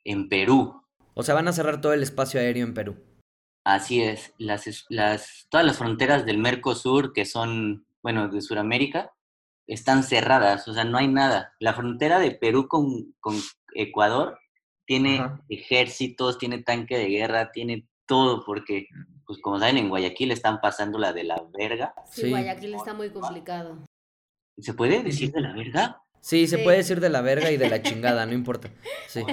[0.04, 0.82] en Perú.
[1.14, 2.98] O sea, van a cerrar todo el espacio aéreo en Perú.
[3.64, 4.34] Así es.
[4.40, 9.14] Las, las, todas las fronteras del Mercosur, que son, bueno, de Sudamérica,
[9.68, 11.54] están cerradas, o sea, no hay nada.
[11.60, 13.36] La frontera de Perú con, con
[13.74, 14.38] Ecuador
[14.86, 18.88] tiene ejércitos, tiene tanque de guerra, tiene todo, porque,
[19.26, 21.94] pues como saben, en Guayaquil están pasando la de la verga.
[22.10, 23.78] Sí, Guayaquil está muy complicado.
[24.58, 26.02] ¿Se puede decir de la verga?
[26.20, 28.70] Sí, se puede decir de la verga y de la chingada, no importa.
[29.08, 29.24] Sí.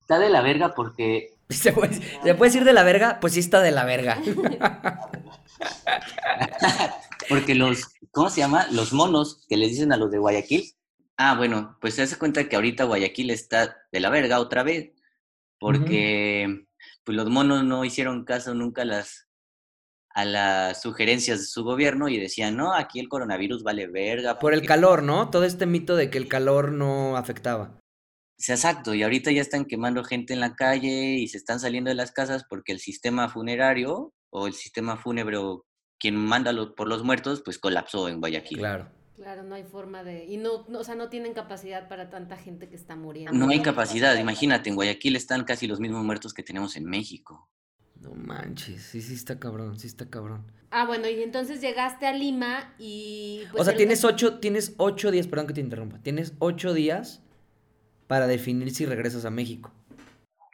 [0.00, 1.36] Está de la verga porque...
[1.48, 3.18] ¿Se puede, ¿Se puede decir de la verga?
[3.20, 4.18] Pues sí está de la verga.
[7.28, 8.66] porque los, ¿cómo se llama?
[8.70, 10.74] Los monos que les dicen a los de Guayaquil.
[11.16, 14.92] Ah, bueno, pues se hace cuenta que ahorita Guayaquil está de la verga otra vez.
[15.58, 16.66] Porque
[17.04, 19.28] pues los monos no hicieron caso nunca a las,
[20.10, 24.38] a las sugerencias de su gobierno y decían, no, aquí el coronavirus vale verga.
[24.38, 25.30] Por el calor, ¿no?
[25.30, 27.78] Todo este mito de que el calor no afectaba.
[28.36, 31.88] Sí, exacto, y ahorita ya están quemando gente en la calle y se están saliendo
[31.88, 35.64] de las casas porque el sistema funerario o el sistema fúnebre o
[35.98, 38.58] quien manda por los muertos, pues colapsó en Guayaquil.
[38.58, 38.88] Claro.
[39.16, 40.24] Claro, no hay forma de...
[40.24, 43.32] Y no, no, o sea, no tienen capacidad para tanta gente que está muriendo.
[43.32, 47.48] No hay capacidad, imagínate, en Guayaquil están casi los mismos muertos que tenemos en México.
[48.00, 50.50] No manches, sí, sí está cabrón, sí está cabrón.
[50.70, 53.44] Ah, bueno, y entonces llegaste a Lima y...
[53.52, 57.22] Pues, o sea, tienes ocho, tienes ocho días, perdón que te interrumpa, tienes ocho días
[58.08, 59.72] para definir si regresas a México.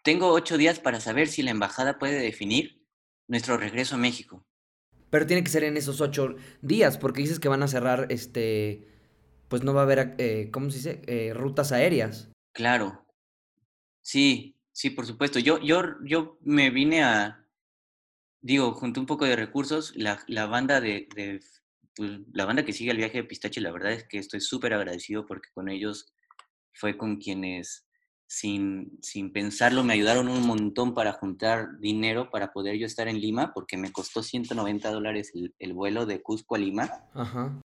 [0.05, 2.85] Tengo ocho días para saber si la embajada puede definir
[3.27, 4.45] nuestro regreso a México.
[5.11, 8.89] Pero tiene que ser en esos ocho días, porque dices que van a cerrar, este,
[9.49, 11.03] pues no va a haber, eh, ¿cómo se dice?
[11.07, 12.31] Eh, rutas aéreas.
[12.53, 13.07] Claro.
[14.03, 15.39] Sí, sí, por supuesto.
[15.39, 17.47] Yo, yo, yo me vine a,
[18.41, 21.41] digo, junto un poco de recursos, la, la banda de, de
[21.95, 24.73] pues, la banda que sigue el viaje de Pistache, la verdad es que estoy súper
[24.75, 26.13] agradecido porque con ellos
[26.73, 27.87] fue con quienes
[28.31, 33.21] sin, sin pensarlo, me ayudaron un montón para juntar dinero para poder yo estar en
[33.21, 37.09] Lima, porque me costó 190 dólares el, vuelo de Cusco a Lima.
[37.13, 37.61] Ajá.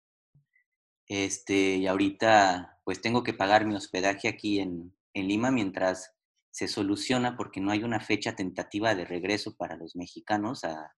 [1.08, 6.13] Este, y ahorita pues tengo que pagar mi hospedaje aquí en, en Lima mientras
[6.52, 10.95] se soluciona porque no hay una fecha tentativa de regreso para los mexicanos a,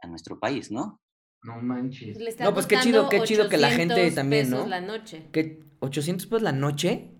[0.00, 1.02] a nuestro país, ¿no?
[1.42, 2.18] No manches.
[2.40, 4.66] no, pues qué chido, qué chido que la gente también, ¿no?
[4.66, 5.28] la noche.
[5.30, 5.62] ¿Qué?
[5.80, 7.10] ¿800 pesos la noche?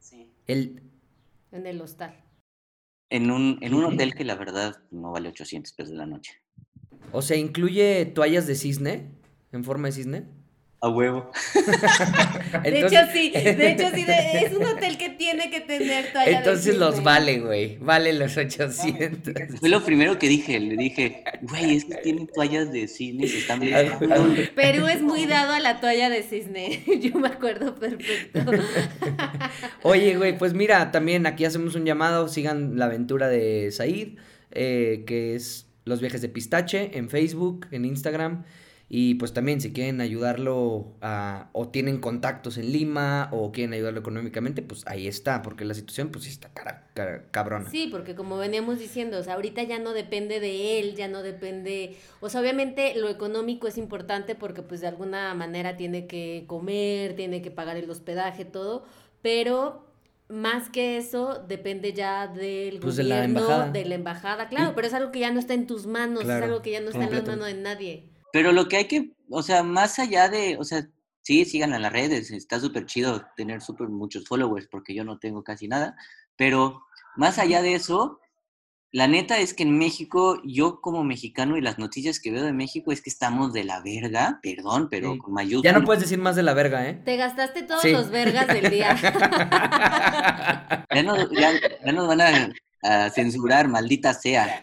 [0.00, 0.34] Sí.
[0.46, 0.91] El,
[1.52, 2.24] en el hostal.
[3.10, 6.42] En un, en un hotel que la verdad no vale 800 pesos la noche.
[7.12, 9.10] O sea, ¿incluye toallas de cisne?
[9.52, 10.28] ¿En forma de cisne?
[10.84, 11.30] A huevo.
[12.64, 16.76] de hecho, sí, de hecho, sí, es un hotel que tiene que tener toallas Entonces
[16.76, 19.32] los vale, güey, vale los 800.
[19.60, 23.38] Fue lo primero que dije, le dije, güey, es que tienen toallas de cisne, se
[23.38, 23.92] están bien.
[24.56, 28.40] Perú es muy dado a la toalla de cisne, yo me acuerdo perfecto.
[29.82, 34.18] Oye, güey, pues mira, también aquí hacemos un llamado, sigan la aventura de Said,
[34.50, 38.42] eh, que es Los Viajes de Pistache, en Facebook, en Instagram.
[38.94, 44.00] Y pues también si quieren ayudarlo a, o tienen contactos en Lima o quieren ayudarlo
[44.00, 46.84] económicamente, pues ahí está, porque la situación pues está cara,
[47.30, 47.70] cabrona.
[47.70, 51.22] Sí, porque como veníamos diciendo, o sea, ahorita ya no depende de él, ya no
[51.22, 56.44] depende, o sea, obviamente lo económico es importante porque pues de alguna manera tiene que
[56.46, 58.84] comer, tiene que pagar el hospedaje, todo,
[59.22, 59.86] pero
[60.28, 64.74] más que eso, depende ya del pues gobierno, de la embajada, de la embajada claro,
[64.74, 66.90] pero es algo que ya no está en tus manos, es algo que ya no
[66.90, 68.11] está en las manos de nadie.
[68.32, 70.88] Pero lo que hay que, o sea, más allá de, o sea,
[71.22, 75.18] sí, sigan a las redes, está súper chido tener súper muchos followers porque yo no
[75.18, 75.94] tengo casi nada,
[76.36, 76.82] pero
[77.14, 78.20] más allá de eso,
[78.90, 82.52] la neta es que en México, yo como mexicano y las noticias que veo de
[82.52, 85.72] México es que estamos de la verga, perdón, pero con mayúsculas.
[85.72, 87.00] Ya no puedes decir más de la verga, ¿eh?
[87.04, 88.94] Te gastaste todos los vergas del día.
[90.94, 91.52] ya, no, ya,
[91.84, 94.60] ya nos van a a censurar, maldita sea.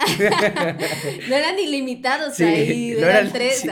[1.30, 3.66] no eran ilimitados ahí, no eran, tres.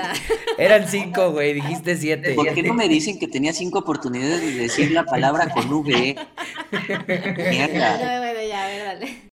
[0.57, 2.33] Eran cinco, güey, dijiste siete.
[2.33, 6.15] ¿Por qué no me dicen que tenía cinco oportunidades de decir la palabra con V?
[7.49, 7.97] Mierda.
[7.97, 9.29] No, bueno, ya, a ver, dale.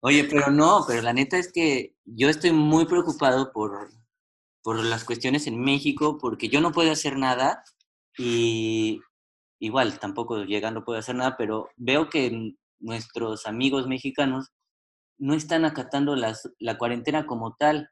[0.00, 3.90] Oye, pero no, pero la neta es que yo estoy muy preocupado por,
[4.62, 7.62] por las cuestiones en México, porque yo no puedo hacer nada
[8.18, 9.00] y
[9.60, 14.52] igual tampoco llegando puedo hacer nada, pero veo que nuestros amigos mexicanos
[15.18, 17.88] no están acatando las, la cuarentena como tal.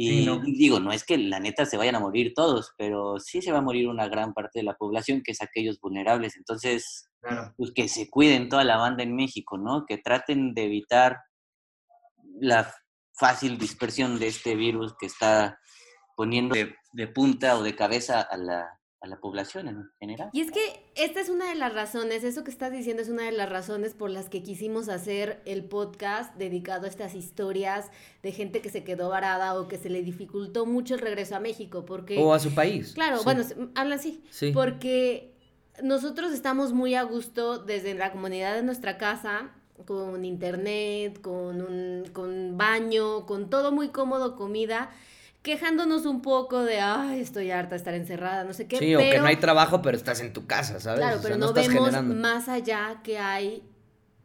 [0.00, 3.50] Y digo, no es que la neta se vayan a morir todos, pero sí se
[3.50, 6.36] va a morir una gran parte de la población, que es aquellos vulnerables.
[6.36, 7.10] Entonces,
[7.56, 9.86] pues que se cuiden toda la banda en México, ¿no?
[9.86, 11.16] Que traten de evitar
[12.40, 12.72] la
[13.18, 15.58] fácil dispersión de este virus que está
[16.16, 16.54] poniendo
[16.92, 20.30] de punta o de cabeza a la, a la población en general.
[20.32, 20.60] Y es que
[20.96, 23.94] esta es una de las razones, eso que estás diciendo es una de las razones
[23.94, 27.90] por las que quisimos hacer el podcast dedicado a estas historias
[28.22, 31.40] de gente que se quedó varada o que se le dificultó mucho el regreso a
[31.40, 32.18] México, porque...
[32.18, 32.92] O a su país.
[32.94, 33.44] Claro, bueno,
[33.76, 34.24] hablan así.
[34.30, 34.50] Sí.
[34.52, 35.32] Porque
[35.82, 39.52] nosotros estamos muy a gusto desde la comunidad de nuestra casa,
[39.86, 44.90] con internet, con un con baño, con todo muy cómodo, comida
[45.48, 48.76] quejándonos un poco de, ay, estoy harta de estar encerrada, no sé qué.
[48.76, 51.00] Sí, o que no hay trabajo, pero estás en tu casa, ¿sabes?
[51.00, 53.62] Claro, pero no, vemos más allá que hay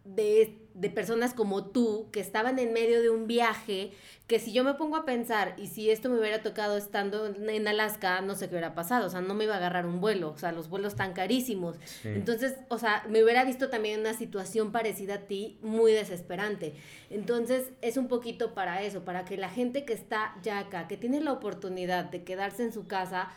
[0.03, 3.91] de, de personas como tú que estaban en medio de un viaje
[4.27, 7.67] que si yo me pongo a pensar y si esto me hubiera tocado estando en
[7.67, 10.31] Alaska, no sé qué hubiera pasado, o sea, no me iba a agarrar un vuelo,
[10.31, 11.75] o sea, los vuelos están carísimos.
[12.03, 16.73] Entonces, o sea, me hubiera visto también una situación parecida a ti, muy desesperante.
[17.09, 20.97] Entonces, es un poquito para eso, para que la gente que está ya acá, que
[20.97, 23.29] tiene la oportunidad de quedarse en su casa,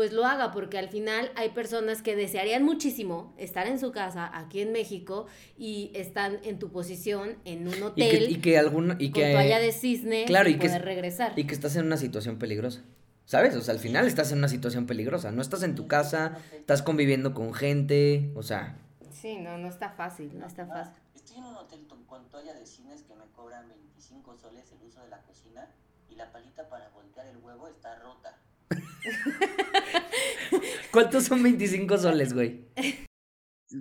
[0.00, 4.30] pues lo haga, porque al final hay personas que desearían muchísimo estar en su casa
[4.32, 5.26] aquí en México
[5.58, 9.72] y están en tu posición en un hotel y que, alguna y con toalla de
[9.72, 11.38] cisne claro, y, poder regresar.
[11.38, 12.82] Y que estás en una situación peligrosa.
[13.26, 13.54] ¿Sabes?
[13.56, 15.32] O sea, al final estás en una situación peligrosa.
[15.32, 18.78] No estás en tu casa, estás conviviendo con gente, o sea.
[19.12, 20.94] Sí, no, no está fácil, no está fácil.
[21.14, 25.02] Estoy en un hotel con toalla de cines que me cobran 25 soles el uso
[25.02, 25.68] de la cocina
[26.08, 28.39] y la palita para voltear el huevo está rota.
[30.92, 32.68] ¿Cuántos son 25 soles, güey?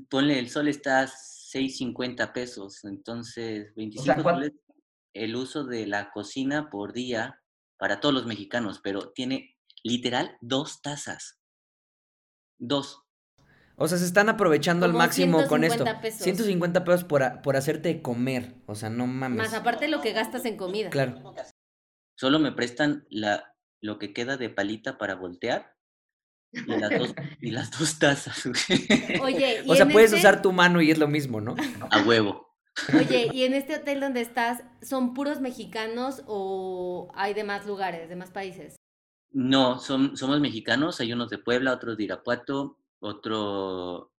[0.10, 4.54] Ponle, el sol está a 6.50 pesos, entonces 25 soles
[5.14, 7.42] el uso de la cocina por día
[7.78, 11.40] para todos los mexicanos, pero tiene literal dos tazas.
[12.58, 13.04] Dos.
[13.76, 15.86] O sea, se están aprovechando al máximo con esto.
[16.02, 16.24] Pesos.
[16.24, 18.56] 150 pesos por, por hacerte comer.
[18.66, 19.38] O sea, no mames.
[19.38, 20.90] Más aparte lo que gastas en comida.
[20.90, 21.34] Claro.
[22.16, 25.76] Solo me prestan la, lo que queda de palita para voltear
[26.52, 28.46] y las dos, y las dos tazas.
[29.22, 31.56] Oye, o sea, puedes este usar tu mano y es lo mismo, ¿no?
[31.90, 32.56] A huevo.
[32.94, 38.10] Oye, ¿y en este hotel donde estás, son puros mexicanos o hay de más lugares,
[38.10, 38.76] de más países?
[39.32, 44.12] No, son, somos mexicanos, hay unos de Puebla, otros de Irapuato, otro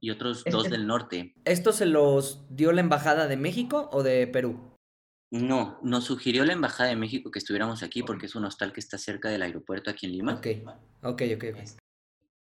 [0.00, 1.34] y otros dos del norte.
[1.44, 4.73] ¿Esto se los dio la embajada de México o de Perú?
[5.34, 8.78] No, nos sugirió la Embajada de México que estuviéramos aquí porque es un hostal que
[8.78, 10.34] está cerca del aeropuerto aquí en Lima.
[10.34, 10.46] Ok,
[11.02, 11.58] ok, ok.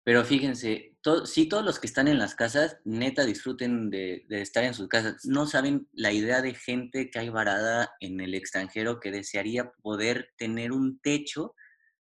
[0.04, 4.72] Pero fíjense, sí todos los que están en las casas, neta, disfruten de, estar en
[4.72, 5.24] sus casas.
[5.24, 10.28] No saben la idea de gente que hay varada en el extranjero que desearía poder
[10.36, 11.56] tener un techo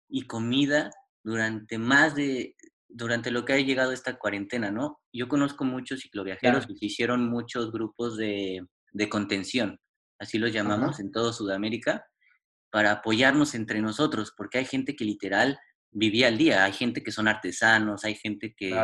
[0.09, 0.89] y comida
[1.23, 2.55] durante más de,
[2.88, 4.99] durante lo que ha llegado esta cuarentena, ¿no?
[5.13, 9.79] Yo conozco muchos cicloviajeros que hicieron muchos grupos de, de contención
[10.23, 12.05] así los llamamos en toda Sudamérica,
[12.71, 15.59] para apoyarnos entre nosotros, porque hay gente que literal
[15.91, 18.75] vivía al día, hay gente que son artesanos, hay gente que,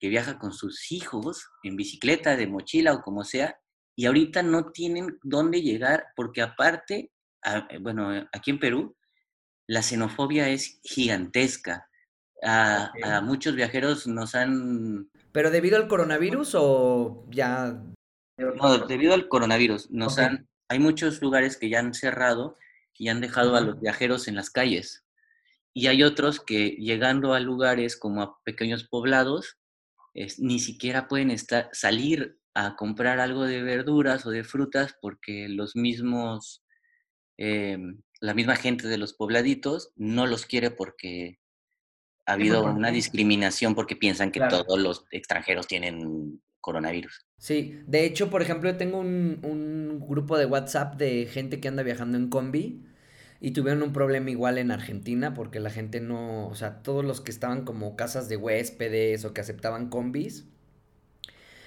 [0.00, 3.58] que viaja con sus hijos en bicicleta, de mochila o como sea,
[3.94, 7.10] y ahorita no tienen dónde llegar, porque aparte,
[7.44, 8.96] eh, bueno, aquí en Perú,
[9.66, 11.88] la xenofobia es gigantesca.
[12.42, 15.10] A, muchos viajeros nos han...
[15.32, 17.82] ¿Pero debido al coronavirus o ya...?
[18.38, 19.90] No, debido al coronavirus.
[19.90, 22.56] Nos han hay muchos lugares que ya han cerrado
[22.94, 25.04] y han dejado a los viajeros en las calles.
[25.72, 29.58] Y hay otros que llegando a lugares como a pequeños poblados,
[30.38, 35.76] ni siquiera pueden estar, salir a comprar algo de verduras o de frutas porque los
[35.76, 36.64] mismos,
[37.36, 41.38] em, la misma gente de los pobladitos no los quiere porque
[42.24, 47.24] ha habido una discriminación porque piensan que todos los extranjeros tienen coronavirus.
[47.38, 51.84] Sí, de hecho, por ejemplo, tengo un, un grupo de WhatsApp de gente que anda
[51.84, 52.84] viajando en combi
[53.40, 57.20] y tuvieron un problema igual en Argentina porque la gente no, o sea, todos los
[57.20, 60.46] que estaban como casas de huéspedes o que aceptaban combis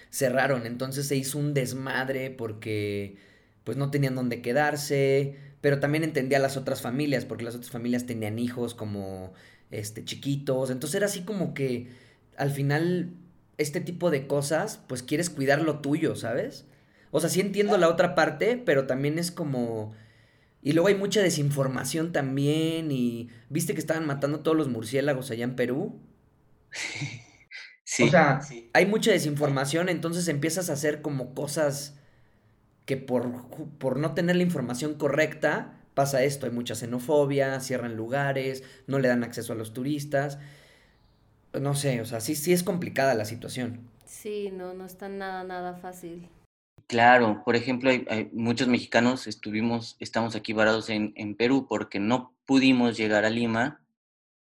[0.09, 3.17] cerraron, entonces se hizo un desmadre porque
[3.63, 7.71] pues no tenían dónde quedarse, pero también entendía a las otras familias porque las otras
[7.71, 9.33] familias tenían hijos como
[9.71, 11.89] este chiquitos, entonces era así como que
[12.38, 13.13] al final
[13.60, 16.67] este tipo de cosas, pues quieres cuidar lo tuyo, ¿sabes?
[17.12, 19.93] O sea, sí entiendo la otra parte, pero también es como...
[20.62, 25.45] Y luego hay mucha desinformación también y viste que estaban matando todos los murciélagos allá
[25.45, 26.02] en Perú.
[27.84, 28.69] Sí, O sea, sí.
[28.74, 31.98] hay mucha desinformación, entonces empiezas a hacer como cosas
[32.86, 38.63] que por, por no tener la información correcta pasa esto, hay mucha xenofobia, cierran lugares,
[38.88, 40.39] no le dan acceso a los turistas.
[41.53, 43.89] No sé, o sea, sí, sí es complicada la situación.
[44.05, 46.29] Sí, no, no está nada, nada fácil.
[46.88, 51.99] Claro, por ejemplo, hay, hay muchos mexicanos estuvimos, estamos aquí varados en, en Perú porque
[51.99, 53.85] no pudimos llegar a Lima,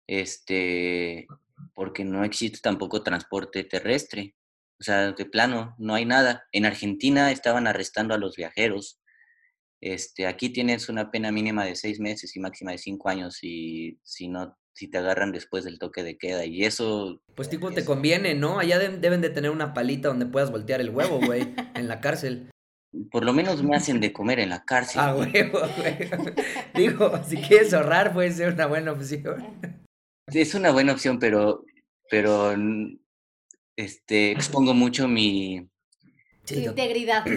[0.07, 1.27] este,
[1.73, 4.35] porque no existe tampoco transporte terrestre.
[4.79, 6.45] O sea, de plano, no hay nada.
[6.51, 8.99] En Argentina estaban arrestando a los viajeros.
[9.81, 13.99] Este, aquí tienes una pena mínima de seis meses y máxima de cinco años si,
[14.03, 16.45] si no, si te agarran después del toque de queda.
[16.45, 18.59] Y eso, Pues tipo, te conviene, ¿no?
[18.59, 21.41] Allá de- deben de tener una palita donde puedas voltear el huevo, güey,
[21.75, 22.49] en la cárcel.
[23.11, 25.01] por lo menos me hacen de comer en la cárcel.
[25.03, 25.97] Ah, huevo, güey.
[26.75, 29.45] Digo, si quieres ahorrar puede ser una buena opción.
[30.27, 31.63] Es una buena opción, pero,
[32.09, 32.53] pero
[33.75, 35.69] este, expongo mucho mi...
[36.45, 37.25] Tu integridad.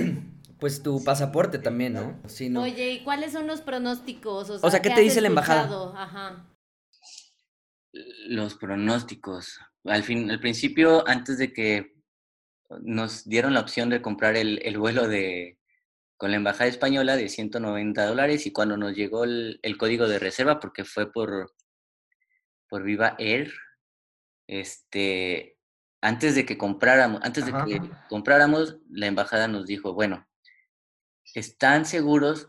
[0.59, 2.18] Pues tu pasaporte también, ¿no?
[2.27, 2.62] Sí, no.
[2.62, 4.51] Oye, ¿y cuáles son los pronósticos?
[4.51, 5.92] O sea, ¿qué te has dice la embajada?
[5.94, 6.48] Ajá.
[8.29, 9.59] Los pronósticos.
[9.85, 11.95] Al fin, al principio, antes de que
[12.81, 15.59] nos dieron la opción de comprar el, el vuelo de
[16.19, 20.19] con la embajada española de 190 dólares y cuando nos llegó el, el código de
[20.19, 21.55] reserva, porque fue por,
[22.69, 23.53] por Viva Air,
[24.49, 25.59] este,
[26.01, 27.65] antes de que compráramos, antes de Ajá.
[27.65, 30.29] que compráramos, la embajada nos dijo, bueno,
[31.35, 32.49] ¿están seguros?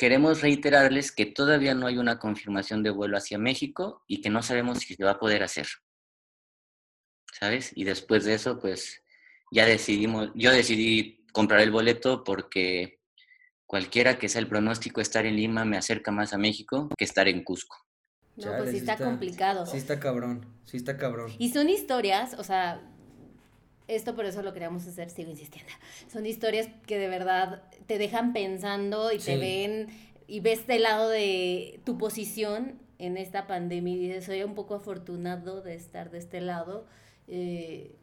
[0.00, 4.42] Queremos reiterarles que todavía no hay una confirmación de vuelo hacia México y que no
[4.42, 5.66] sabemos si se va a poder hacer.
[7.38, 7.72] ¿Sabes?
[7.74, 9.02] Y después de eso, pues
[9.50, 13.00] ya decidimos, yo decidí comprar el boleto porque
[13.66, 17.28] cualquiera que sea el pronóstico, estar en Lima me acerca más a México que estar
[17.28, 17.76] en Cusco.
[18.36, 19.66] No, Chale, pues sí está, complicado.
[19.66, 21.30] Sí está cabrón, sí está cabrón.
[21.38, 22.89] Y son historias, o sea,
[23.94, 25.72] esto por eso lo queríamos hacer, sigo insistiendo.
[26.12, 29.88] Son historias que de verdad te dejan pensando y te ven
[30.26, 34.74] y ves del lado de tu posición en esta pandemia y dices, soy un poco
[34.74, 36.86] afortunado de estar de este lado.
[37.28, 37.96] eh,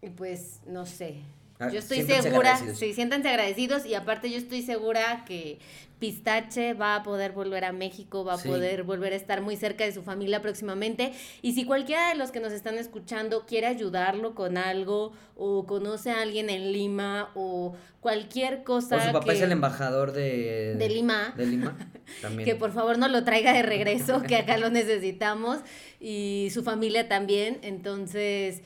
[0.00, 1.16] y pues, no sé.
[1.60, 2.78] Ah, Yo estoy segura, agradecidos.
[2.78, 5.58] sí, siéntanse agradecidos y aparte yo estoy segura que
[5.98, 8.48] Pistache va a poder volver a México, va a Sí.
[8.48, 11.12] poder volver a estar muy cerca de su familia próximamente.
[11.42, 16.12] Y si cualquiera de los que nos están escuchando quiere ayudarlo con algo o conoce
[16.12, 20.76] a alguien en Lima o cualquier cosa O su papá que, es el embajador de...
[20.76, 21.76] de Lima, De Lima,
[22.22, 22.48] también.
[22.48, 25.58] que por favor no lo traiga de regreso, que acá lo necesitamos
[25.98, 27.58] y su familia también.
[27.62, 28.62] Entonces,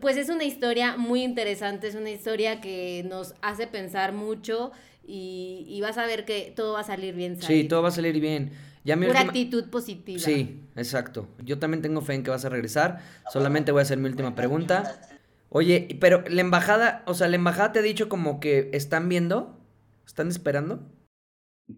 [0.00, 4.72] pues es una historia muy interesante, es una historia que nos hace pensar mucho
[5.06, 7.40] y, y vas a ver que todo va a salir bien.
[7.40, 8.52] Sí, todo va a salir bien.
[8.84, 10.18] Ya mi Pura última- actitud positiva.
[10.20, 11.28] Sí, exacto.
[11.44, 13.00] Yo también tengo fe en que vas a regresar.
[13.32, 15.00] Solamente voy a hacer mi última pregunta.
[15.48, 19.58] Oye, pero la embajada, o sea, la embajada te ha dicho como que están viendo,
[20.06, 20.80] están esperando.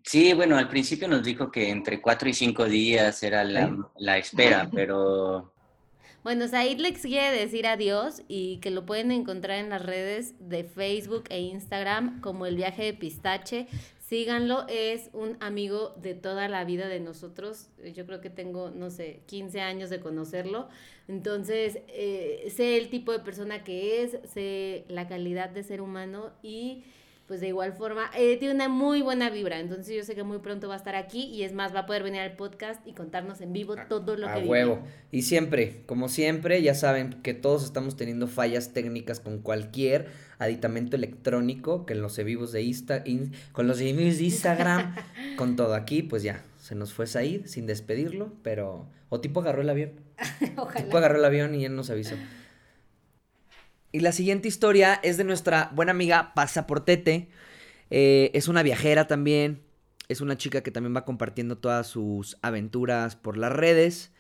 [0.05, 3.75] Sí, bueno, al principio nos dijo que entre cuatro y cinco días era la, Sí.
[3.99, 5.55] la espera, pero
[6.29, 10.63] Bueno, Said les quiere decir adiós y que lo pueden encontrar en las redes de
[10.63, 13.67] Facebook e Instagram como El Viaje de Pistache.
[13.99, 17.71] Síganlo, es un amigo de toda la vida de nosotros.
[17.95, 20.69] Yo creo que tengo, no sé, 15 años de conocerlo.
[21.09, 26.33] Entonces, eh, sé el tipo de persona que es, sé la calidad de ser humano
[26.43, 26.85] y
[27.29, 29.61] pues de igual forma, eh, tiene una muy buena vibra.
[29.61, 31.87] Entonces yo sé que muy pronto va a estar aquí y es más, va a
[31.87, 34.51] poder venir al podcast y contarnos en vivo todo lo A que vivió.
[34.51, 34.79] huevo.
[35.13, 40.07] Y siempre, como siempre, ya saben que todos estamos teniendo fallas técnicas con cualquier
[40.39, 44.95] aditamento electrónico, que en los vivos de Insta, in- con los vivos de Instagram,
[45.37, 48.87] con todo aquí, pues ya, se nos fue Said sin despedirlo, pero...
[49.11, 49.93] O tipo agarró el avión.
[50.57, 50.85] Ojalá.
[50.85, 52.15] Tipo agarró el avión y él nos avisó.
[53.91, 57.29] Y la siguiente historia es de nuestra buena amiga Pasaportete.
[57.91, 59.63] Eh, es una viajera también.
[60.09, 64.13] Es una chica que también va compartiendo todas sus aventuras por las redes.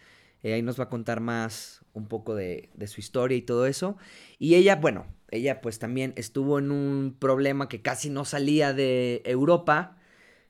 [0.43, 3.67] Eh, ahí nos va a contar más un poco de, de su historia y todo
[3.67, 3.99] eso.
[4.39, 9.21] Y ella, bueno, ella pues también estuvo en un problema que casi no salía de
[9.27, 9.99] Europa.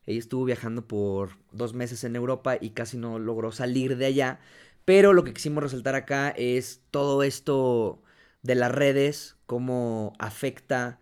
[0.07, 4.39] Ella estuvo viajando por dos meses en Europa y casi no logró salir de allá.
[4.85, 8.01] Pero lo que quisimos resaltar acá es todo esto
[8.43, 11.01] de las redes, cómo afecta,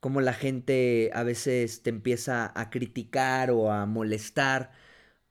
[0.00, 4.72] cómo la gente a veces te empieza a criticar o a molestar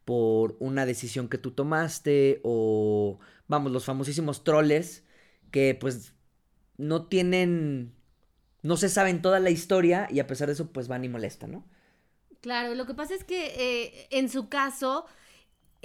[0.05, 5.03] por una decisión que tú tomaste o, vamos, los famosísimos troles
[5.51, 6.13] que pues
[6.77, 7.95] no tienen
[8.65, 11.51] no se saben toda la historia y a pesar de eso, pues van y molestan,
[11.51, 11.65] ¿no?
[12.41, 15.05] Claro, lo que pasa es que eh, en su caso,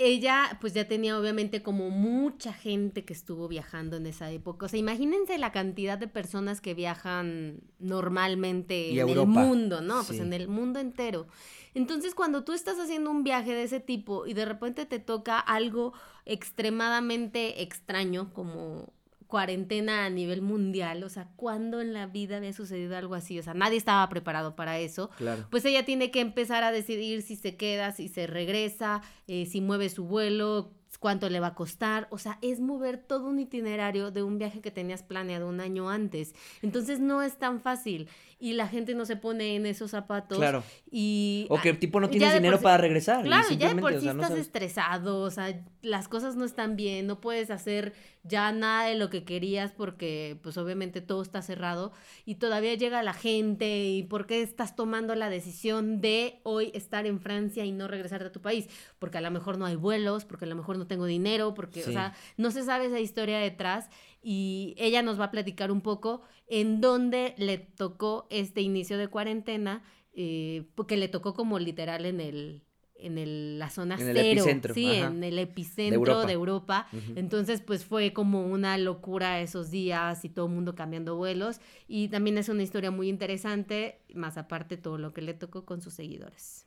[0.01, 4.67] ella pues ya tenía obviamente como mucha gente que estuvo viajando en esa época.
[4.67, 10.03] O sea, imagínense la cantidad de personas que viajan normalmente en el mundo, ¿no?
[10.05, 11.27] Pues en el mundo entero.
[11.75, 15.39] Entonces, cuando tú estás haciendo un viaje de ese tipo y de repente te toca
[15.39, 15.93] algo
[16.25, 18.93] extremadamente extraño, como
[19.31, 23.39] cuarentena a nivel mundial, o sea, ¿cuándo en la vida había sucedido algo así?
[23.39, 25.09] O sea, nadie estaba preparado para eso.
[25.17, 25.47] Claro.
[25.51, 29.63] Pues ella tiene que empezar a decidir si se queda, si se regresa, eh, si
[29.63, 32.07] mueve su vuelo, cuánto le va a costar.
[32.11, 35.91] O sea, es mover todo un itinerario de un viaje que tenías planeado un año
[35.91, 36.35] antes.
[36.63, 38.09] Entonces no es tan fácil
[38.39, 40.39] y la gente no se pone en esos zapatos.
[40.39, 40.63] Claro.
[40.91, 43.25] Y, o que el tipo no tiene dinero para regresar.
[43.25, 47.21] Claro, ya de por sí estás estresado, o sea, las cosas no están bien, no
[47.21, 51.93] puedes hacer ya nada de lo que querías porque pues obviamente todo está cerrado
[52.25, 57.07] y todavía llega la gente y por qué estás tomando la decisión de hoy estar
[57.07, 58.69] en Francia y no regresar a tu país,
[58.99, 61.83] porque a lo mejor no hay vuelos, porque a lo mejor no tengo dinero, porque,
[61.85, 63.89] o sea, no se sabe esa historia detrás
[64.23, 69.09] y ella nos va a platicar un poco en dónde le tocó este inicio de
[69.09, 72.65] cuarentena, eh, porque le tocó como literal en el
[73.03, 76.89] en el, la zona en cero, epicentro, sí, en el epicentro de Europa.
[77.17, 81.61] Entonces, pues fue como una locura esos días y todo el mundo cambiando vuelos.
[81.89, 85.83] Y también es una historia muy interesante, más aparte todo lo que le tocó con
[85.83, 86.67] sus seguidores.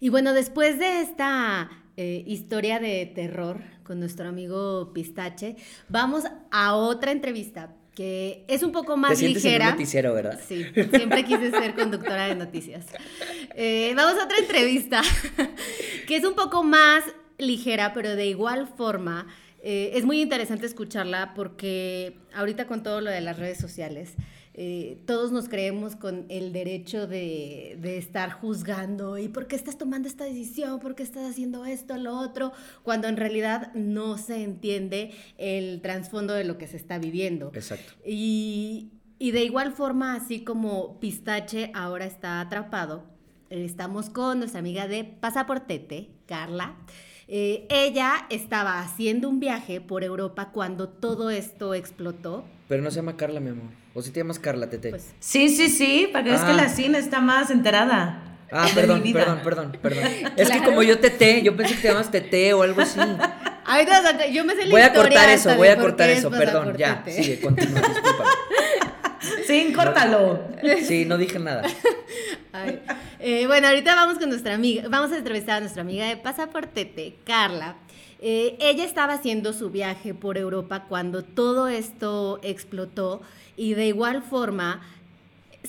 [0.00, 5.56] Y bueno, después de esta eh, historia de terror con nuestro amigo Pistache,
[5.88, 9.64] vamos a otra entrevista que es un poco más ¿Te ligera.
[9.64, 10.40] En un noticiero, ¿verdad?
[10.46, 12.86] Sí, siempre quise ser conductora de noticias.
[13.56, 15.02] Eh, vamos a otra entrevista
[16.06, 17.02] que es un poco más
[17.38, 19.26] ligera, pero de igual forma
[19.64, 24.12] eh, es muy interesante escucharla porque ahorita con todo lo de las redes sociales,
[24.60, 30.08] eh, todos nos creemos con el derecho de, estar juzgando y por qué estás tomando
[30.08, 32.52] esta decisión, por qué estás haciendo esto, lo otro,
[32.82, 37.52] cuando en realidad no se entiende el trasfondo de lo que se está viviendo.
[37.54, 37.92] Exacto.
[38.04, 38.90] Y,
[39.20, 43.04] de igual forma, así como Pistache ahora está atrapado,
[43.50, 46.74] estamos con nuestra amiga de Pasaportete, Carla.
[47.30, 52.46] Eh, ella estaba haciendo un viaje por Europa cuando todo esto explotó.
[52.68, 53.66] Pero no se llama Carla, mi amor.
[53.92, 54.90] ¿O si te llamas Carla, Tete?
[54.90, 56.54] Pues, sí, sí, sí, para que es que ah.
[56.54, 58.38] la cine está más enterada.
[58.50, 60.04] Ah, perdón, perdón, perdón, perdón.
[60.36, 62.98] Es que como yo Tete, yo pensé que te llamas Tete o algo así.
[63.70, 63.86] Ay,
[64.32, 67.04] yo me sé la Voy a cortar eso, voy a cortar eso, perdón, ya.
[67.06, 68.24] Sigue, continúa, disculpa.
[69.48, 70.40] Sí, córtalo.
[70.84, 71.62] Sí, no dije nada.
[73.20, 77.14] Eh, bueno, ahorita vamos con nuestra amiga, vamos a entrevistar a nuestra amiga de Pasaportete,
[77.24, 77.76] Carla.
[78.20, 83.20] Eh, ella estaba haciendo su viaje por Europa cuando todo esto explotó
[83.56, 84.82] y de igual forma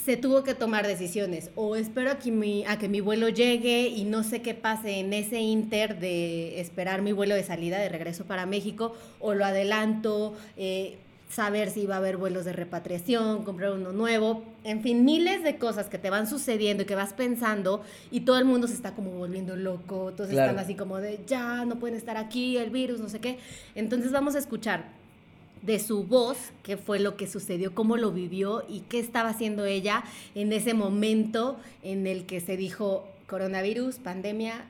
[0.03, 1.51] se tuvo que tomar decisiones.
[1.55, 4.99] O espero a que, mi, a que mi vuelo llegue y no sé qué pase
[4.99, 9.45] en ese inter de esperar mi vuelo de salida, de regreso para México, o lo
[9.45, 10.97] adelanto, eh,
[11.29, 15.57] saber si va a haber vuelos de repatriación, comprar uno nuevo, en fin, miles de
[15.57, 18.95] cosas que te van sucediendo y que vas pensando y todo el mundo se está
[18.95, 22.99] como volviendo loco, todos están así como de ya, no pueden estar aquí, el virus,
[22.99, 23.37] no sé qué.
[23.75, 24.85] Entonces vamos a escuchar
[25.61, 29.65] de su voz, qué fue lo que sucedió, cómo lo vivió y qué estaba haciendo
[29.65, 30.03] ella
[30.33, 34.65] en ese momento en el que se dijo coronavirus, pandemia,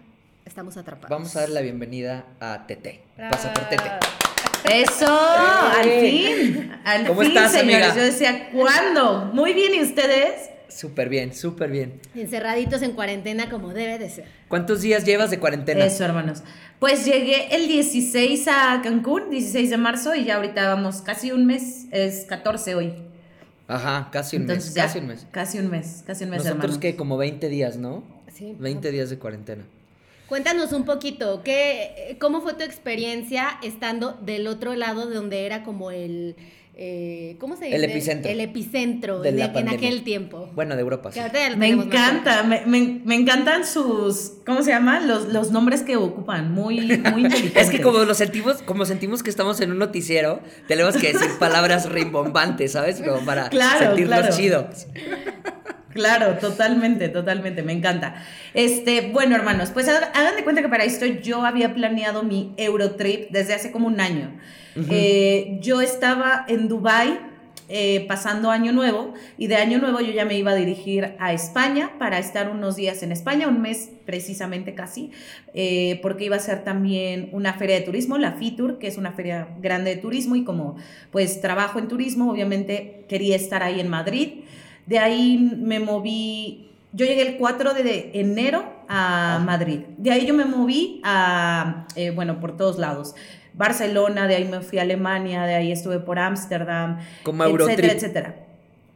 [0.50, 1.10] estamos atrapados.
[1.10, 3.02] Vamos a dar la bienvenida a Tete.
[3.16, 3.84] Pasa por Tete.
[4.66, 6.72] Eso, al fin.
[6.84, 7.96] Al ¿Cómo fin, estás, señores.
[7.96, 9.30] Yo decía, ¿cuándo?
[9.34, 10.50] Muy bien, ¿y ustedes?
[10.68, 12.02] Súper bien, súper bien.
[12.16, 14.26] Encerraditos en cuarentena como debe de ser.
[14.48, 15.86] ¿Cuántos días llevas de cuarentena?
[15.86, 16.44] Eso, hermanos.
[16.80, 21.46] Pues llegué el 16 a Cancún, 16 de marzo, y ya ahorita vamos casi un
[21.46, 22.94] mes, es 14 hoy.
[23.68, 25.28] Ajá, casi un mes, casi un mes.
[25.32, 28.04] Casi un mes, casi un mes, Nosotros que como 20 días, ¿no?
[28.34, 28.56] Sí.
[28.60, 29.64] 20 días de cuarentena.
[30.30, 35.64] Cuéntanos un poquito, ¿qué, ¿cómo fue tu experiencia estando del otro lado de donde era
[35.64, 36.36] como el...
[36.82, 37.76] Eh, ¿Cómo se dice?
[37.76, 38.32] El epicentro.
[38.32, 40.50] El epicentro de, en aquel tiempo.
[40.56, 41.12] Bueno, de Europa.
[41.12, 41.20] Sí.
[41.58, 45.02] Me encanta, me, me, encantan sus, ¿cómo se llama?
[45.02, 46.80] Los, los nombres que ocupan, muy,
[47.12, 47.56] muy inteligentes.
[47.64, 51.32] es que como los sentimos, como sentimos que estamos en un noticiero, tenemos que decir
[51.38, 53.02] palabras rimbombantes, ¿sabes?
[53.02, 54.88] Como para sentirnos chidos.
[55.94, 58.16] Claro, totalmente, totalmente, me encanta.
[58.54, 63.32] Este, bueno, hermanos, pues hagan de cuenta que para esto yo había planeado mi Eurotrip
[63.32, 64.38] desde hace como un año.
[64.90, 67.20] Eh, yo estaba en Dubai
[67.72, 71.34] eh, pasando Año Nuevo y de Año Nuevo yo ya me iba a dirigir a
[71.34, 75.12] España para estar unos días en España, un mes precisamente casi,
[75.54, 79.12] eh, porque iba a ser también una feria de turismo, la FITUR, que es una
[79.12, 80.78] feria grande de turismo y como
[81.12, 84.46] pues trabajo en turismo, obviamente quería estar ahí en Madrid.
[84.90, 89.82] De ahí me moví, yo llegué el 4 de enero a Madrid.
[90.00, 93.14] De ahí yo me moví a, eh, bueno, por todos lados.
[93.54, 98.36] Barcelona, de ahí me fui a Alemania, de ahí estuve por Ámsterdam, Como etcétera, etcétera.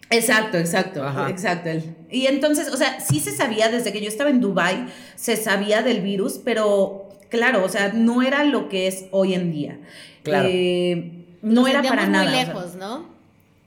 [0.09, 1.29] Exacto, exacto, Ajá.
[1.29, 1.69] exacto.
[2.09, 5.83] Y entonces, o sea, sí se sabía desde que yo estaba en Dubai, se sabía
[5.83, 9.79] del virus, pero claro, o sea, no era lo que es hoy en día.
[10.23, 10.49] Claro.
[10.51, 12.23] Eh, no Nos era para nada.
[12.23, 13.12] muy o sea, lejos, ¿no?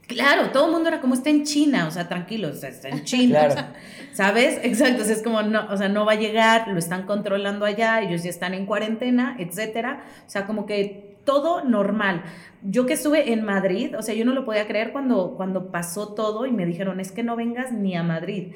[0.07, 2.87] Claro, todo el mundo era como está en China, o sea, tranquilos, o sea, está
[2.89, 3.51] en China, Claro.
[3.51, 3.73] o sea,
[4.13, 4.59] ¿sabes?
[4.63, 7.65] Exacto, o sea, es como, no, o sea, no va a llegar, lo están controlando
[7.65, 12.23] allá, ellos ya están en cuarentena, etcétera, o sea, como que todo normal.
[12.63, 16.13] Yo que estuve en Madrid, o sea, yo no lo podía creer cuando, cuando pasó
[16.13, 18.53] todo y me dijeron, es que no vengas ni a Madrid.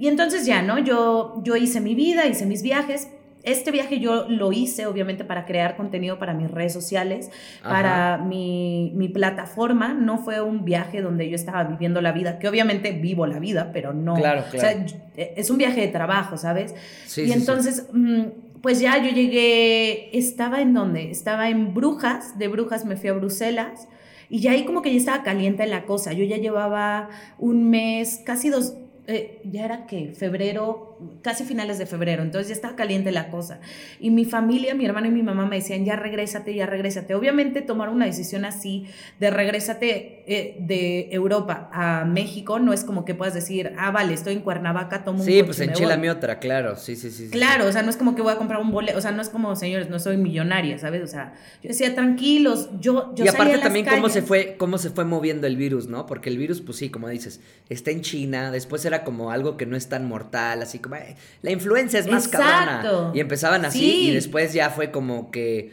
[0.00, 0.78] Y entonces ya, ¿no?
[0.80, 3.08] Yo, yo hice mi vida, hice mis viajes.
[3.44, 7.30] Este viaje yo lo hice, obviamente, para crear contenido para mis redes sociales,
[7.62, 7.68] Ajá.
[7.70, 9.94] para mi, mi plataforma.
[9.94, 13.70] No fue un viaje donde yo estaba viviendo la vida, que obviamente vivo la vida,
[13.72, 14.14] pero no.
[14.14, 14.86] Claro, O sea, claro.
[14.86, 14.96] yo-
[15.36, 16.74] es un viaje de trabajo, ¿sabes?
[17.06, 18.22] Sí, y sí, entonces, mm,
[18.60, 21.10] pues ya yo llegué, estaba en dónde?
[21.10, 23.88] Estaba en Brujas, de Brujas me fui a Bruselas.
[24.30, 26.12] Y ya ahí como que ya estaba caliente la cosa.
[26.12, 27.08] Yo ya llevaba
[27.38, 28.74] un mes, casi dos,
[29.06, 30.87] eh, ya era que febrero,
[31.22, 33.60] casi finales de febrero, entonces ya estaba caliente la cosa.
[34.00, 37.14] Y mi familia, mi hermano y mi mamá me decían, ya regrésate, ya regrésate.
[37.14, 38.86] Obviamente tomar una decisión así
[39.20, 44.14] de regrésate eh, de Europa a México no es como que puedas decir, ah, vale,
[44.14, 45.74] estoy en Cuernavaca, tomo un Sí, pues y me voy".
[45.74, 46.76] enchilame otra, claro.
[46.76, 47.26] Sí, sí, sí.
[47.26, 47.30] sí.
[47.30, 49.22] Claro, o sea, no es como que voy a comprar un boleto, o sea, no
[49.22, 51.02] es como, señores, no soy millonaria, ¿sabes?
[51.02, 54.56] O sea, yo decía, tranquilos, yo, yo y a aparte las también cómo se fue
[54.58, 56.06] cómo se fue moviendo el virus, ¿no?
[56.06, 59.66] Porque el virus, pues sí, como dices, está en China, después era como algo que
[59.66, 62.88] no es tan mortal, así como "Ay, la influencia es más Exacto.
[62.88, 63.10] cabrona.
[63.14, 64.08] Y empezaban así Sí.
[64.08, 65.72] y después ya fue como que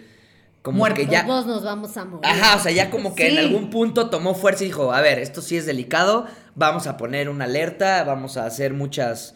[0.62, 1.00] como Muerto.
[1.02, 2.26] que ya Todos nos vamos a morir.
[2.26, 5.20] Ajá, o sea, ya como que en algún punto tomó fuerza y dijo, a ver,
[5.20, 9.36] esto sí es delicado, vamos a poner una alerta, vamos a hacer muchas,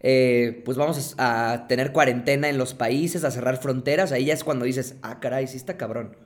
[0.00, 4.32] eh, pues vamos a, a tener cuarentena en los países, a cerrar fronteras, ahí ya
[4.32, 6.16] es cuando dices, ah, caray, sí está cabrón.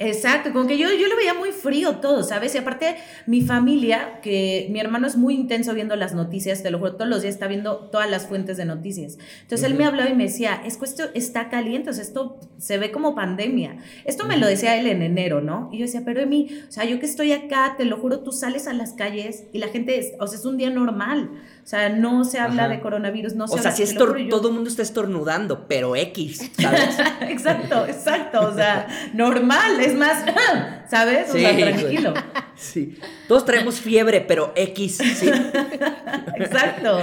[0.00, 2.54] Exacto, como que yo, yo lo veía muy frío todo, ¿sabes?
[2.54, 2.94] Y aparte,
[3.26, 7.10] mi familia, que mi hermano es muy intenso viendo las noticias, te lo juro, todos
[7.10, 9.18] los días está viendo todas las fuentes de noticias.
[9.42, 12.38] Entonces él me hablaba y me decía, es que esto está caliente, o sea, esto
[12.58, 13.78] se ve como pandemia.
[14.04, 15.68] Esto me lo decía él en enero, ¿no?
[15.72, 18.30] Y yo decía, pero Emi, o sea, yo que estoy acá, te lo juro, tú
[18.30, 21.28] sales a las calles y la gente, es- o sea, es un día normal.
[21.68, 22.72] O sea, no se habla Ajá.
[22.72, 24.70] de coronavirus, no se o sea, habla- te lo estor- juro, yo- todo el mundo
[24.70, 26.96] está estornudando, pero X, ¿sabes?
[27.28, 30.24] exacto, exacto, o sea, normal, es más,
[30.90, 31.28] ¿sabes?
[31.28, 31.62] O sea, güey.
[31.62, 32.14] tranquilo.
[32.56, 32.98] sí.
[33.28, 35.28] Todos traemos fiebre, pero X, sí.
[36.36, 37.02] Exacto,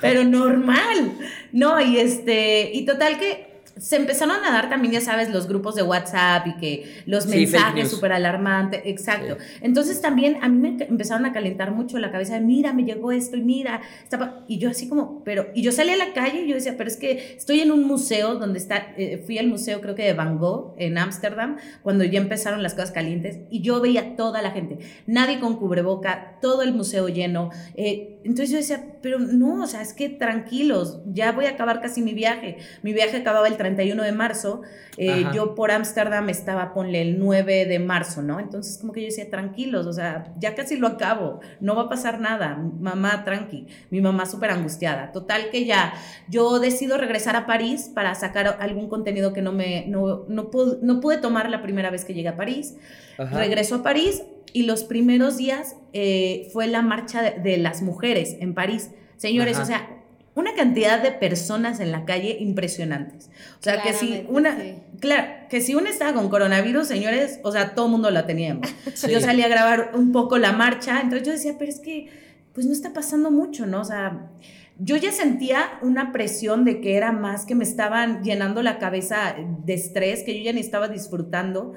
[0.00, 1.12] pero normal.
[1.52, 3.47] No, y este, y total que
[3.78, 7.30] se empezaron a dar también, ya sabes, los grupos de WhatsApp y que los Sí,
[7.30, 9.36] mensajes súper alarmantes, exacto.
[9.60, 13.12] Entonces también a mí me empezaron a calentar mucho la cabeza de, mira, me llegó
[13.12, 16.42] esto y mira, estaba, y yo así como, pero, y yo salí a la calle
[16.42, 19.46] y yo decía, pero es que estoy en un museo donde está, eh, fui al
[19.46, 23.60] museo creo que de Van Gogh en Ámsterdam, cuando ya empezaron las cosas calientes, y
[23.60, 28.56] yo veía toda la gente, nadie con cubreboca, todo el museo lleno, eh, entonces yo
[28.58, 32.58] decía, pero no, o sea, es que tranquilos, ya voy a acabar casi mi viaje.
[32.82, 34.62] Mi viaje acababa el 31 de marzo,
[34.96, 38.40] eh, yo por Ámsterdam estaba, ponle el 9 de marzo, ¿no?
[38.40, 41.88] Entonces como que yo decía, tranquilos, o sea, ya casi lo acabo, no va a
[41.88, 45.12] pasar nada, mamá, tranqui, mi mamá súper angustiada.
[45.12, 45.92] Total que ya,
[46.28, 50.78] yo decido regresar a París para sacar algún contenido que no me, no, no, pude,
[50.82, 52.76] no pude tomar la primera vez que llegué a París.
[53.18, 53.36] Ajá.
[53.36, 58.36] Regresó a París y los primeros días eh, fue la marcha de, de las mujeres
[58.40, 58.90] en París.
[59.16, 59.62] Señores, Ajá.
[59.62, 59.97] o sea,
[60.38, 63.28] una cantidad de personas en la calle impresionantes.
[63.58, 64.76] O sea, que si una, sí.
[65.00, 68.68] claro, que si una estaba con coronavirus, señores, o sea, todo el mundo la teníamos.
[68.94, 69.10] Sí.
[69.10, 72.08] Yo salí a grabar un poco la marcha, entonces yo decía, pero es que,
[72.52, 73.80] pues no está pasando mucho, ¿no?
[73.80, 74.30] O sea,
[74.78, 79.36] yo ya sentía una presión de que era más que me estaban llenando la cabeza
[79.64, 81.74] de estrés, que yo ya ni estaba disfrutando.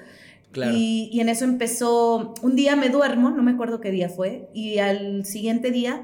[0.51, 0.73] Claro.
[0.75, 4.49] Y, y en eso empezó, un día me duermo, no me acuerdo qué día fue,
[4.53, 6.03] y al siguiente día,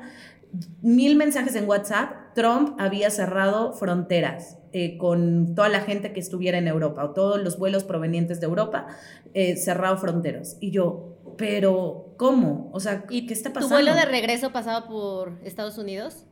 [0.82, 6.60] mil mensajes en WhatsApp, Trump había cerrado fronteras eh, con toda la gente que estuviera
[6.60, 8.86] en Europa, o todos los vuelos provenientes de Europa,
[9.34, 10.58] eh, cerrado fronteras.
[10.60, 12.70] Y yo, pero, ¿cómo?
[12.74, 13.76] O sea, ¿Y ¿qué está ¿Tu pasando?
[13.76, 16.26] vuelo de regreso pasaba por Estados Unidos?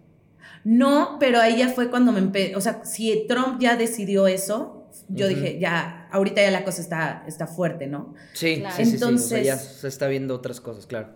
[0.63, 4.87] No, pero ahí ya fue cuando me empecé, o sea, si Trump ya decidió eso,
[5.09, 8.13] yo dije, ya, ahorita ya la cosa está, está fuerte, ¿no?
[8.33, 8.75] Sí, Claro.
[8.75, 11.09] sí, sí, sí, o sea, ya Entonces- se está viendo otras cosas, claro.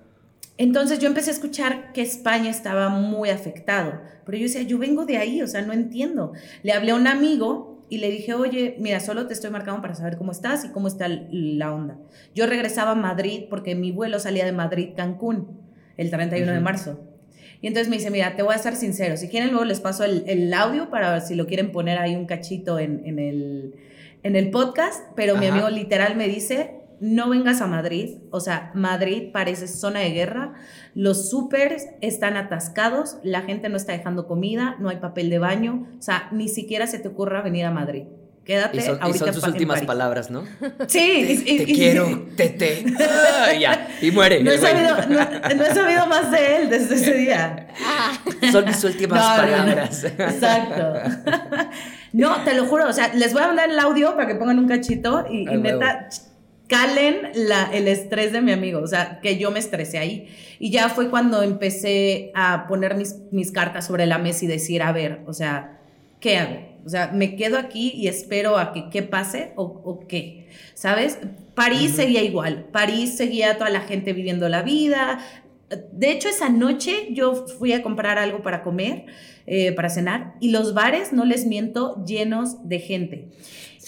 [0.60, 5.06] Entonces yo empecé a escuchar que España estaba muy afectado, pero yo decía, yo vengo
[5.06, 6.34] de ahí, o sea, no entiendo.
[6.64, 9.96] Le hablé a un amigo y le dije, oye, mira, solo te estoy marcando para
[9.96, 11.98] saber cómo estás y cómo está la onda.
[12.36, 15.62] Yo regresaba a Madrid porque mi vuelo salía de Madrid-Cancún
[15.96, 17.00] el 31 de marzo.
[17.62, 20.04] Y entonces me dice, mira, te voy a ser sincero, si quieren luego les paso
[20.04, 23.76] el, audio para ver si lo quieren poner ahí un cachito en, en, el,
[24.24, 28.72] en el podcast, pero mi amigo literal me dice, no vengas a Madrid, o sea,
[28.74, 30.54] Madrid parece zona de guerra,
[30.96, 35.88] los súpers están atascados, la gente no está dejando comida, no hay papel de baño,
[35.98, 38.04] o sea, ni siquiera se te ocurra venir a Madrid.
[38.50, 40.44] Quédate y son, ahorita y son sus últimas palabras, ¿no?
[40.88, 41.44] Sí.
[41.46, 42.84] Te, quiero, tete.
[43.00, 44.44] Ah, ya, y muere.
[44.44, 47.68] No he, sabido, no, he, sabido, más de él desde ese día.
[48.52, 50.04] Son mis últimas palabras.
[50.04, 50.94] exacto.
[52.12, 54.58] No, te lo juro, o sea, les voy a mandar el audio para que pongan
[54.58, 56.10] un cachito y, y neta,
[56.70, 60.30] calen la, el estrés de mi amigo, o sea, que yo me estresé ahí.
[60.60, 64.84] Y ya fue cuando empecé a poner mis, mis cartas sobre la mesa y decir,
[64.84, 65.80] a ver, o sea,
[66.22, 66.70] ¿qué hago?
[66.86, 70.48] O sea, ¿me quedo aquí y espero a que qué pase o, o qué?
[70.76, 71.18] ¿Sabes?
[71.56, 75.20] París seguía igual, París seguía toda la gente viviendo la vida.
[75.92, 79.06] De hecho, esa noche yo fui a comprar algo para comer,
[79.46, 83.28] eh, para cenar, y los bares, no les miento, llenos de gente.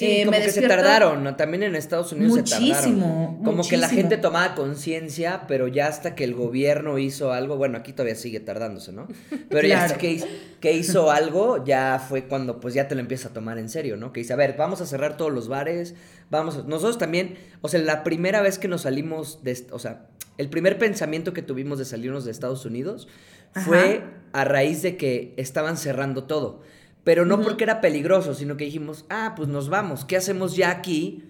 [0.02, 3.44] Sí, eh, como que se tardaron, también en Estados Unidos se tardaron.
[3.44, 7.78] Como que la gente tomaba conciencia, pero ya hasta que el gobierno hizo algo, bueno,
[7.78, 9.08] aquí todavía sigue tardándose, ¿no?
[9.50, 10.24] Pero ya hasta que,
[10.60, 13.96] que, hizo algo, ya fue cuando pues ya te lo empieza a tomar en serio,
[13.96, 14.12] ¿no?
[14.12, 15.94] Que dice, a ver, vamos a cerrar todos los bares,
[16.30, 20.50] vamos, nosotros también, o sea, la primera vez que nos salimos de, o sea, el
[20.50, 23.08] primer pensamiento que tuvimos de salirnos de Estados Unidos
[23.54, 24.02] fue
[24.34, 26.62] a raíz de que estaban cerrando todo.
[27.04, 30.70] Pero no porque era peligroso, sino que dijimos, ah, pues nos vamos, ¿qué hacemos ya
[30.70, 31.24] aquí?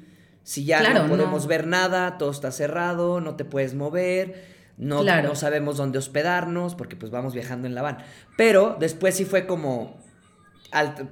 [0.43, 4.43] Si ya no podemos ver nada, todo está cerrado, no te puedes mover,
[4.77, 7.99] no, no sabemos dónde hospedarnos, porque pues vamos viajando en la van.
[8.35, 9.97] Pero después sí fue como,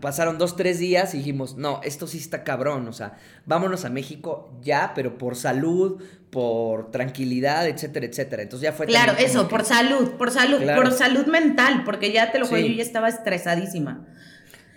[0.02, 3.90] pasaron dos, tres días y dijimos, no, esto sí está cabrón, o sea, vámonos a
[3.90, 6.02] México ya, pero por salud,
[6.32, 8.42] por tranquilidad, etcétera, etcétera.
[8.42, 8.88] Entonces ya fue...
[8.88, 12.74] Claro, eso, por salud, por salud, por salud mental, porque ya te lo juro, yo
[12.74, 14.06] ya estaba estresadísima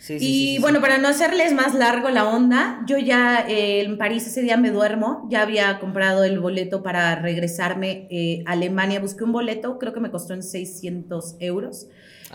[0.09, 4.43] y bueno, para no hacerles más largo la onda, yo ya eh, en París ese
[4.43, 9.33] día me duermo, ya había comprado el boleto para regresarme eh, a Alemania, busqué un
[9.33, 11.89] boleto, creo que me costó en 600 euros.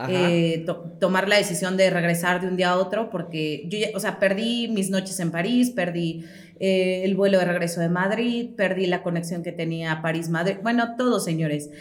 [0.10, 0.64] Eh,
[1.00, 4.20] tomar la decisión de regresar de un día a otro porque yo ya, o sea,
[4.20, 6.24] perdí mis noches en París, perdí
[6.60, 11.72] el vuelo de regreso de Madrid, perdí la conexión que tenía París-Madrid, bueno, todo señores.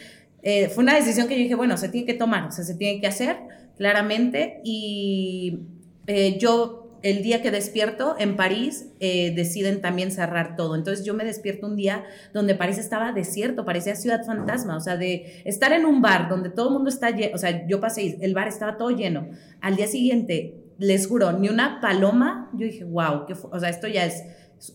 [0.42, 3.02] fue una decisión que yo dije, bueno, se tiene que tomar, o sea, se tiene
[3.02, 3.36] que hacer
[3.76, 5.60] claramente y
[6.06, 10.74] eh, yo el día que despierto en París eh, deciden también cerrar todo.
[10.74, 14.96] Entonces yo me despierto un día donde París estaba desierto, parecía ciudad fantasma, o sea,
[14.96, 18.18] de estar en un bar donde todo el mundo está lleno, o sea, yo pasé,
[18.20, 19.28] el bar estaba todo lleno.
[19.60, 24.04] Al día siguiente, les juro, ni una paloma, yo dije, wow, o sea, esto ya
[24.04, 24.24] es,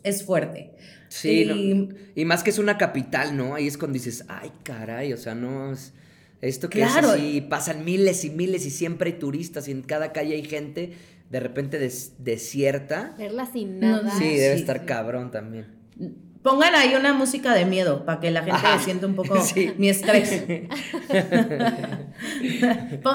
[0.04, 0.72] es fuerte.
[1.10, 3.56] Sí, y, más que es una capital, ¿no?
[3.56, 5.94] Ahí es cuando dices, ay, caray, o sea, no es...
[6.42, 10.12] Esto que es así, pasan miles y miles y siempre hay turistas y en cada
[10.12, 10.94] calle hay gente
[11.32, 11.80] de repente
[12.20, 13.16] desierta.
[13.18, 14.12] Verla sin nada.
[14.12, 15.68] Sí, debe estar cabrón también.
[16.44, 19.36] Pongan ahí una música de miedo para que la gente sienta un poco
[19.78, 20.44] mi estrés.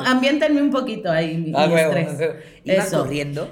[0.07, 2.31] Ambientenme un poquito ahí mi, ah, estrés.
[2.64, 3.51] ¿Iba corriendo?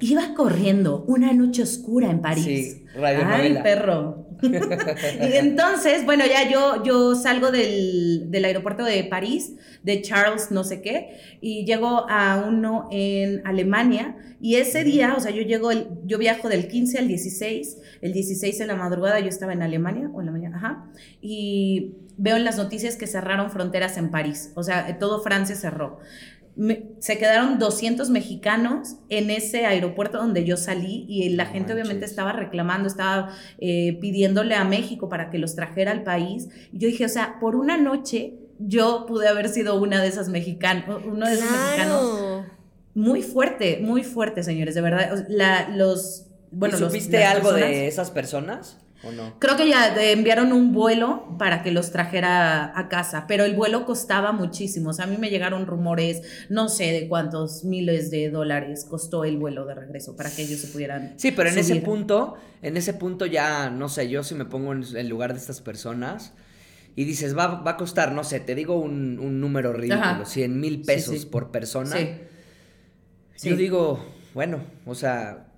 [0.00, 1.04] Iba corriendo.
[1.06, 2.44] Una noche oscura en París.
[2.44, 4.21] Sí, Radio Ay, perro.
[4.42, 10.64] y entonces, bueno, ya yo, yo salgo del, del, aeropuerto de París, de Charles no
[10.64, 14.16] sé qué, y llego a uno en Alemania.
[14.40, 18.12] Y ese día, o sea, yo llego, el, yo viajo del 15 al 16, el
[18.12, 20.90] 16 en la madrugada yo estaba en Alemania, o en la mañana, ajá,
[21.20, 26.00] y veo en las noticias que cerraron fronteras en París, o sea, todo Francia cerró
[26.98, 32.32] se quedaron 200 mexicanos en ese aeropuerto donde yo salí y la gente obviamente estaba
[32.32, 36.48] reclamando, estaba eh, pidiéndole a México para que los trajera al país.
[36.72, 40.28] Y yo dije, o sea, por una noche yo pude haber sido una de esas
[40.28, 42.44] mexicanos, uno de esos mexicanos.
[42.94, 45.24] Muy fuerte, muy fuerte, señores, de verdad.
[45.28, 48.78] La, los, bueno, ¿Supiste algo de esas personas?
[49.38, 53.84] Creo que ya enviaron un vuelo para que los trajera a casa, pero el vuelo
[53.84, 54.90] costaba muchísimo.
[54.90, 59.24] O sea, a mí me llegaron rumores, no sé de cuántos miles de dólares costó
[59.24, 61.14] el vuelo de regreso para que ellos se pudieran.
[61.16, 64.72] Sí, pero en ese punto, en ese punto ya, no sé, yo si me pongo
[64.72, 66.32] en el lugar de estas personas
[66.94, 70.82] y dices, va, va a costar, no sé, te digo un, número ridículo, 100 mil
[70.82, 71.96] pesos por persona.
[73.42, 75.51] Yo digo, bueno, o sea,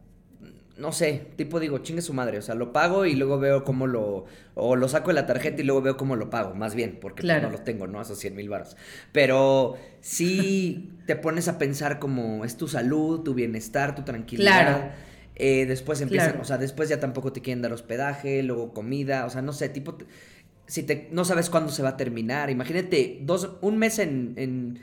[0.76, 3.86] no sé, tipo digo, chingue su madre, o sea, lo pago y luego veo cómo
[3.86, 6.98] lo, o lo saco de la tarjeta y luego veo cómo lo pago, más bien,
[7.00, 8.00] porque pues, no lo tengo, ¿no?
[8.02, 8.76] Esos 100 mil baros.
[9.12, 14.66] Pero sí te pones a pensar como es tu salud, tu bienestar, tu tranquilidad.
[14.66, 14.90] Claro.
[15.36, 16.42] Eh, después empiezan, Claro.
[16.42, 19.68] o sea, después ya tampoco te quieren dar hospedaje, luego comida, o sea, no sé,
[19.68, 20.06] tipo, te-
[20.66, 24.78] si te, no sabes cuándo se va a terminar, imagínate dos, un mes en, en,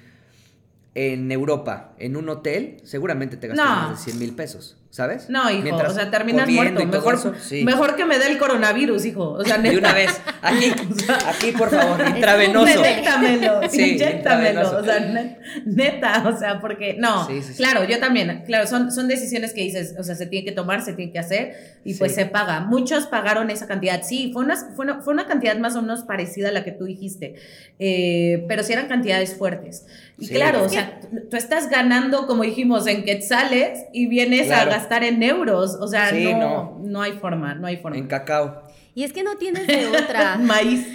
[0.94, 3.76] en Europa, en un hotel, seguramente te gastas No.
[3.76, 5.30] más de 100 mil pesos, ¿sabes?
[5.30, 6.86] No, hijo, Mientras o sea, terminas muerto.
[6.86, 7.64] Mejor, eso, sí.
[7.64, 9.32] mejor que me dé el coronavirus, hijo.
[9.32, 9.80] O sea, De neta.
[9.80, 10.72] una vez, aquí,
[11.28, 12.68] aquí por favor, intravenoso.
[12.78, 14.78] Inyéctamelo, Sí, inyéctamelo.
[14.80, 17.26] O sea, ne- neta, o sea, porque no.
[17.28, 17.58] Sí, sí, sí.
[17.58, 18.44] Claro, yo también.
[18.46, 21.20] Claro, son, son decisiones que dices, o sea, se tiene que tomar, se tiene que
[21.20, 22.16] hacer y pues Sí.
[22.22, 22.60] se paga.
[22.60, 24.04] Muchos pagaron esa cantidad.
[24.04, 26.72] Sí, fue una, fue, una, fue una cantidad más o menos parecida a la que
[26.74, 27.36] tú dijiste,
[27.80, 29.86] eh, pero sí eran cantidades fuertes.
[30.20, 30.34] Y Sí.
[30.36, 31.00] claro, o sea,
[31.32, 34.70] tú estás ganando, como dijimos, en quetzales y vienes Claro.
[34.70, 35.76] a gastar en euros.
[35.80, 36.80] O sea, Sí, no, no.
[36.84, 37.02] no.
[37.02, 37.98] hay forma, no hay forma.
[37.98, 38.64] En cacao.
[38.94, 40.38] Y es que no tienes de otra.
[40.42, 40.86] Maíz.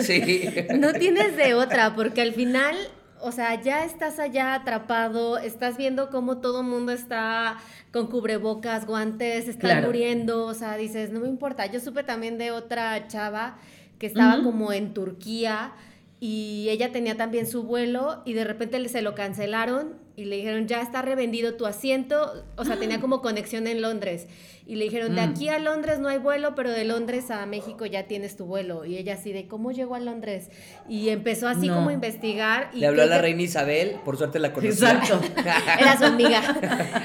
[0.00, 0.48] Sí.
[0.78, 2.74] No tienes de otra, porque al final,
[3.20, 7.58] o sea, ya estás allá atrapado, estás viendo cómo todo el mundo está
[7.92, 9.86] con cubrebocas, guantes, están Claro.
[9.88, 11.66] muriendo, o sea, dices, no me importa.
[11.66, 13.58] Yo supe también de otra chava
[13.98, 15.72] que estaba como en Turquía
[16.20, 20.36] y ella tenía también su vuelo y de repente le- se lo cancelaron y le
[20.36, 24.26] dijeron, ya está revendido tu asiento, o sea, tenía como conexión en Londres.
[24.68, 25.30] Y le dijeron, de Mm.
[25.30, 28.84] aquí a Londres no hay vuelo, pero de Londres a México ya tienes tu vuelo.
[28.84, 30.50] Y ella así de, ¿cómo llegó a Londres?
[30.88, 31.76] Y empezó así No.
[31.76, 32.70] como a investigar.
[32.74, 34.90] Y Le habló a la que reina Isabel, por suerte la conocía.
[34.90, 35.20] Exacto.
[35.80, 36.42] Era su amiga.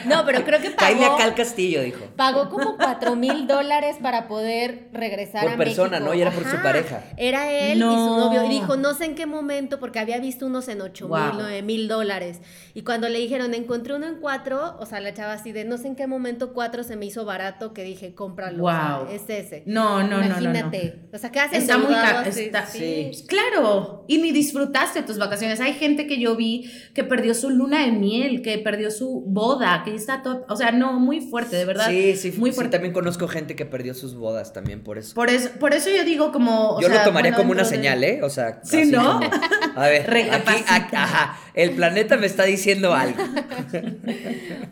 [0.08, 2.00] No, pero creo que pagó, acá al castillo, dijo.
[2.16, 6.10] pagó como cuatro mil dólares para poder regresar Por a persona, México.
[6.10, 6.16] ¿no?
[6.16, 7.04] Y era por su pareja.
[7.18, 8.18] Era él y su No.
[8.26, 8.44] novio.
[8.46, 11.34] Y dijo, no sé en qué momento, porque había visto unos en ocho mil, Wow.
[11.36, 12.40] nueve mil dólares.
[12.74, 15.78] Y cuando le dijeron, encontré uno en cuatro, o sea, la chava así de, no
[15.78, 18.64] sé en qué momento cuatro se me hizo barato, que dije, cómpralo.
[18.66, 19.08] o sea, Wow.
[19.14, 19.64] es ese.
[19.66, 20.26] No, no, no, no, no.
[20.42, 21.00] Imagínate.
[21.14, 23.12] O sea, quedas Está muy está- sí.
[23.14, 23.26] Sí.
[23.28, 25.60] Claro, y ni disfrutaste tus vacaciones.
[25.62, 29.82] Hay gente que yo vi que perdió su luna de miel, que perdió su boda,
[29.84, 31.88] que está todo, o sea, no, muy fuerte, de verdad.
[31.90, 32.72] Sí, sí, muy fuerte.
[32.72, 35.14] también conozco gente que perdió sus bodas también por eso.
[35.16, 37.64] Por eso, por eso yo digo como, o Yo sea, lo tomaría bueno, como una
[37.64, 38.22] de- señal, ¿eh?
[38.24, 39.20] O sea, Sí, ¿no?
[39.20, 39.30] como,
[39.76, 43.22] a ver, aquí, aquí- ajá, el planeta me está diciendo algo.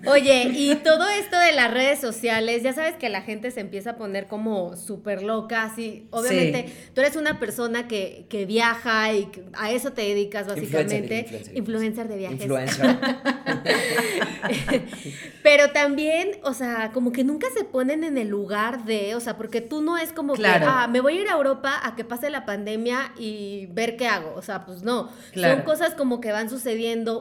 [0.07, 3.91] Oye, y todo esto de las redes sociales, ya sabes que la gente se empieza
[3.91, 6.07] a poner como súper loca, así.
[6.11, 11.19] Obviamente, tú eres una persona que, que viaja y a eso te dedicas básicamente.
[11.19, 12.41] influencer, Influencer de viajes.
[12.41, 12.97] Influencer.
[15.43, 19.37] Pero también, o sea, como que nunca se ponen en el lugar de, o sea,
[19.37, 20.65] porque tú no es como Claro.
[20.65, 23.97] que, ah, me voy a ir a Europa a que pase la pandemia y ver
[23.97, 24.33] qué hago.
[24.35, 25.09] O sea, pues no.
[25.31, 25.55] Claro.
[25.55, 26.68] Son cosas como que van sucediendo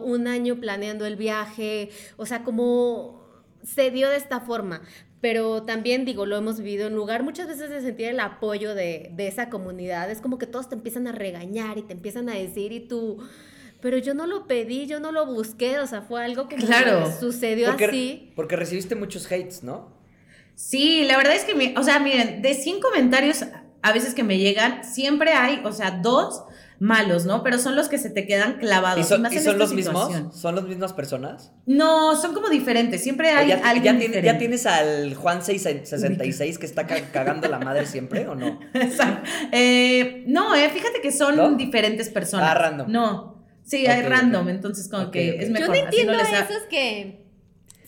[0.05, 3.23] un año planeando el viaje, o sea, como
[3.63, 4.83] se dio de esta forma.
[5.21, 9.11] Pero también, digo, lo hemos vivido en lugar muchas veces de sentir el apoyo de,
[9.15, 10.09] de esa comunidad.
[10.11, 13.19] Es como que todos te empiezan a regañar y te empiezan a decir y tú,
[13.81, 17.05] pero yo no lo pedí, yo no lo busqué, o sea, fue algo como Claro.
[17.05, 18.33] que sucedió Porque, así.
[18.37, 19.93] porque recibiste muchos hates, ¿no?
[20.55, 23.45] Sí, la verdad es que, mi- o sea, miren, de 100 comentarios
[23.83, 26.43] a veces que me llegan, siempre hay, o sea, dos
[26.81, 27.43] malos, ¿no?
[27.43, 29.05] Pero son los que se te quedan clavados.
[29.05, 30.13] ¿Y son, más y en son esta los situación.
[30.25, 30.37] mismos?
[30.41, 31.53] ¿Son las mismas personas?
[31.67, 33.03] No, son como diferentes.
[33.03, 34.27] Siempre ¿O hay ya, alguien ya, tiene- diferente.
[34.33, 38.61] ya tienes al Juan 666 que está ca- cagando la madre siempre o no?
[38.75, 39.29] Exacto.
[39.53, 41.51] Eh, no, eh, fíjate que son ¿No?
[41.57, 42.51] diferentes personas.
[42.51, 42.91] Ah, random.
[42.93, 43.45] No.
[43.65, 45.69] Sí, hay random, entonces como que es Yo mejor.
[45.69, 47.28] no así entiendo les da- esos que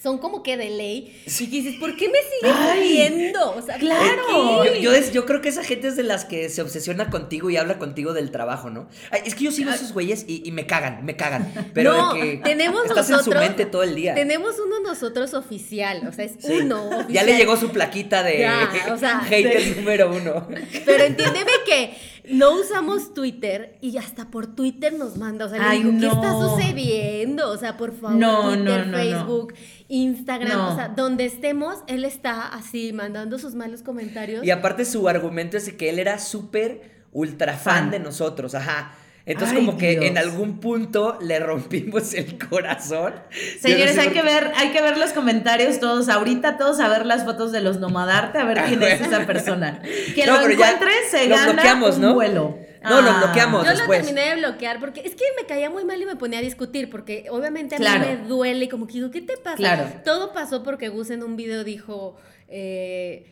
[0.03, 1.15] son como que de ley.
[1.27, 3.51] Y dices, ¿por qué me sigues viendo?
[3.51, 4.65] O sea, ¿por claro.
[4.75, 7.79] Yo, yo, creo que esa gente es de las que se obsesiona contigo y habla
[7.79, 8.89] contigo del trabajo, ¿no?
[9.11, 11.53] Ay, es que yo sigo a esos güeyes y, y me cagan, me cagan.
[11.75, 14.15] Pero No, de que tenemos estás en su mente todo el día.
[14.15, 16.53] Tenemos uno nosotros oficial, o sea, es Sí.
[16.63, 17.13] uno oficial.
[17.13, 20.49] Ya le llegó su plaquita de Ya, o sea, hater número uno.
[20.87, 21.95] Pero entiéndeme que
[22.29, 25.47] no usamos Twitter y hasta por Twitter nos manda.
[25.47, 27.51] O sea, le Ay, digo, ¿qué está sucediendo?
[27.51, 28.97] O sea, por favor, No, Twitter, no, no, no.
[28.97, 29.55] Facebook,
[29.89, 30.73] Instagram, No.
[30.73, 34.45] o sea, donde estemos, él está así mandando sus malos comentarios.
[34.45, 37.91] Y aparte su argumento es que él era súper ultra fan, Fan.
[37.91, 38.93] de nosotros, ajá.
[39.27, 40.05] Entonces Ay, como que Dios.
[40.07, 43.15] en algún punto le rompimos el corazón.
[43.61, 46.81] Señores, Yo no sé hay que ver, hay que ver los comentarios todos, ahorita todos
[46.81, 49.83] a ver las fotos de los nomadarte, a ver quién es esa persona.
[50.15, 52.15] Quien No, lo pero ya encuentre se lo gana bloqueamos, un ¿no?
[52.15, 52.59] vuelo.
[52.83, 53.23] No, lo Ah.
[53.25, 53.67] bloqueamos.
[53.67, 56.39] Yo lo terminé de bloquear porque es que me caía muy mal y me ponía
[56.39, 58.01] a discutir porque obviamente a Claro.
[58.01, 59.57] mí me duele y como que digo, ¿qué te pasa?
[59.57, 59.85] Claro.
[60.03, 62.17] Todo pasó porque Gus en un video dijo,
[62.49, 63.27] eh,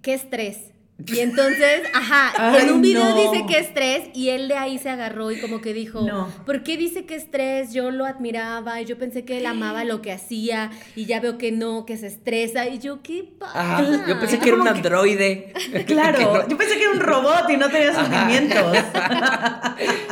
[0.00, 0.70] ¿qué estrés?
[1.06, 3.14] Y entonces, ajá, Ay, en un video no.
[3.32, 6.28] dice que es tres y él de ahí se agarró y como que dijo, No.
[6.46, 7.72] ¿por qué dice que es tres?
[7.72, 11.38] Yo lo admiraba y yo pensé que él amaba lo que hacía y ya veo
[11.38, 13.52] que no, que se estresa y yo, ¿qué pasa?
[13.78, 15.52] Ajá, yo pensé que era un que- androide.
[15.86, 18.76] Claro, no- yo pensé que era un robot y no tenía sentimientos.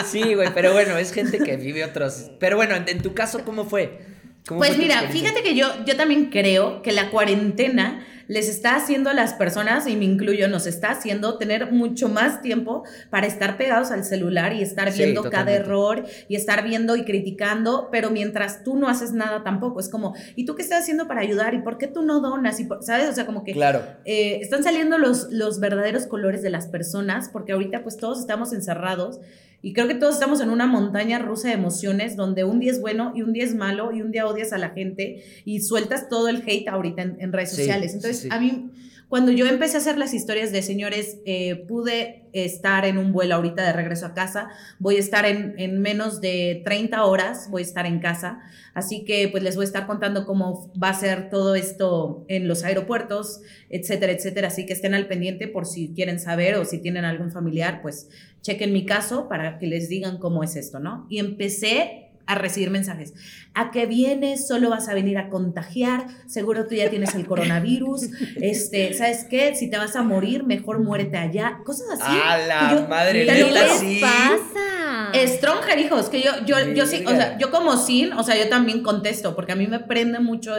[0.06, 2.30] Sí, güey, pero bueno, es gente que vive otros.
[2.38, 4.00] Pero bueno, en, en tu caso, ¿cómo fue?
[4.48, 9.08] ¿Cómo Pues mira, fíjate que yo, yo también creo que la cuarentena les está haciendo
[9.08, 13.56] a las personas, y me incluyo, nos está haciendo tener mucho más tiempo para estar
[13.56, 18.10] pegados al celular y estar Sí, viendo cada error y estar viendo y criticando, pero
[18.10, 21.54] mientras tú no haces nada tampoco, es como, ¿y tú qué estás haciendo para ayudar?
[21.54, 22.60] ¿Y por qué tú no donas?
[22.60, 23.08] ¿Y por- ¿Sabes?
[23.08, 23.80] O sea, como que Claro.
[24.04, 28.52] eh, están saliendo los, los verdaderos colores de las personas, porque ahorita pues todos estamos
[28.52, 29.20] encerrados
[29.60, 32.80] y creo que todos estamos en una montaña rusa de emociones donde un día es
[32.80, 36.08] bueno y un día es malo y un día odias a la gente y sueltas
[36.08, 37.94] todo el hate ahorita en, en redes Sí, sociales.
[37.94, 38.28] Entonces, sí.
[38.30, 38.70] a mí,
[39.08, 43.36] cuando yo empecé a hacer las historias de señores, eh, pude estar en un vuelo
[43.36, 47.62] ahorita de regreso a casa, voy a estar en, en menos de 30 horas, voy
[47.62, 48.40] a estar en casa,
[48.74, 52.48] así que pues les voy a estar contando cómo va a ser todo esto en
[52.48, 53.40] los aeropuertos,
[53.70, 54.48] etcétera, etcétera.
[54.48, 58.10] Así que estén al pendiente por si quieren saber o si tienen algún familiar, pues
[58.42, 61.06] chequen mi caso para que les digan cómo es esto, ¿no?
[61.08, 63.14] Y empecé a recibir mensajes.
[63.54, 64.46] ¿A qué vienes?
[64.46, 66.06] Solo vas a venir a contagiar.
[66.26, 68.02] Seguro tú ya tienes el coronavirus.
[68.36, 69.54] Este, ¿sabes qué?
[69.56, 71.58] Si te vas a morir, mejor muérete allá.
[71.64, 72.18] Cosas así.
[72.24, 74.00] A la yo- madre, ¿Qué les sí.
[74.00, 75.10] pasa?
[75.26, 78.48] Stronger, hijos, que yo, yo, yo sí, o sea, yo como sin, o sea, yo
[78.50, 80.52] también contesto, porque a mí me prende mucho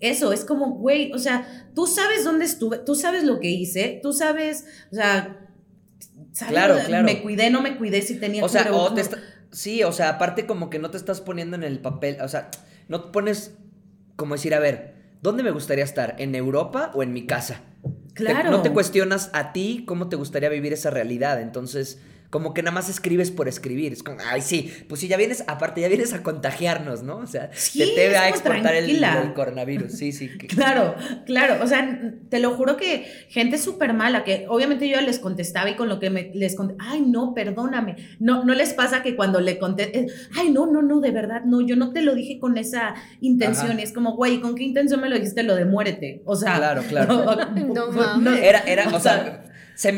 [0.00, 4.00] eso, es como, güey, o sea, tú sabes dónde estuve, tú sabes lo que hice,
[4.02, 5.36] tú sabes, o sea,
[6.32, 6.52] ¿sabes?
[6.52, 7.04] Claro, claro.
[7.04, 9.18] Me cuidé, no me cuidé si tenía O sea, o te está-
[9.50, 12.50] sí, o sea, aparte como que no te estás poniendo en el papel, o sea,
[12.88, 13.54] no te pones
[14.16, 16.14] como decir, a ver, ¿dónde me gustaría estar?
[16.18, 17.62] ¿En Europa o en mi casa?
[17.82, 18.50] Te- Claro.
[18.50, 22.00] no te cuestionas a ti cómo te gustaría vivir esa realidad, entonces
[22.30, 25.44] como que nada más escribes por escribir, es como, ay sí, pues si ya vienes,
[25.48, 27.16] aparte ya vienes a contagiarnos, ¿no?
[27.18, 29.04] O sea, Sí, te, te va a exportar el,
[29.34, 30.28] coronavirus, sí, sí.
[30.38, 30.94] que- Claro,
[31.26, 35.70] claro, o sea, te lo juro que gente súper mala, que obviamente yo les contestaba
[35.70, 39.16] y con lo que me, les contestaba, ay, no, perdóname, no, no les pasa que
[39.16, 40.06] cuando le conté,
[40.36, 43.72] ay, no, no, no, de verdad, no, yo no te lo dije con esa intención,
[43.72, 43.80] Ajá.
[43.80, 46.22] y es como, güey, ¿con qué intención me lo dijiste lo de muérete?
[46.24, 47.24] O sea, Claro, claro.
[47.74, 48.40] No mames.
[48.42, 49.44] Era, era, o sea,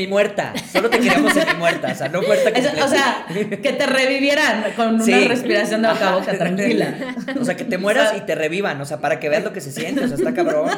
[0.08, 2.84] muerta, solo te queríamos semi muerta, o sea, no muerta completa.
[2.84, 5.24] o sea, que te revivieran con una Sí.
[5.26, 6.94] respiración de boca a boca, tranquila.
[7.40, 9.42] O sea, que te mueras O sea- y te revivan, o sea, para que veas
[9.44, 10.70] lo que se siente, o sea, está cabrón.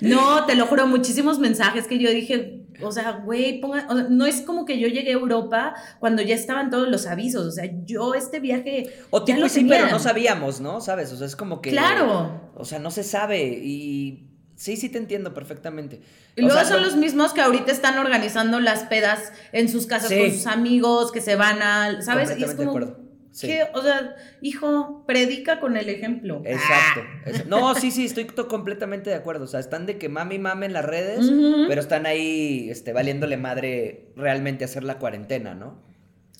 [0.00, 4.06] No, te lo juro, muchísimos mensajes que yo dije, o sea, güey, ponga, o sea,
[4.08, 7.50] no es como que yo llegué a Europa cuando ya estaban todos los avisos, o
[7.50, 10.80] sea, yo este viaje O ya lo sí, pero no sabíamos, ¿no?
[10.80, 11.12] ¿Sabes?
[11.12, 11.70] O sea, es como que.
[11.70, 12.50] Claro.
[12.56, 14.26] O sea, no se sabe y.
[14.60, 16.02] Sí, sí te entiendo perfectamente.
[16.36, 19.86] Y O luego sea, son los mismos que ahorita están organizando las pedas en sus
[19.86, 20.18] casas Sí.
[20.18, 22.28] con sus amigos, que se van a, ¿sabes?
[22.38, 23.10] Y es Completamente de acuerdo.
[23.32, 23.46] Sí.
[23.46, 23.62] ¿qué?
[23.72, 26.42] O sea, hijo, predica con el ejemplo.
[26.44, 27.00] Exacto.
[27.24, 29.44] Exa- No, sí, sí, estoy to- completamente de acuerdo.
[29.44, 31.30] O sea, están de que mami mame en las redes,
[31.66, 35.80] pero están ahí este, valiéndole madre realmente hacer la cuarentena, ¿no?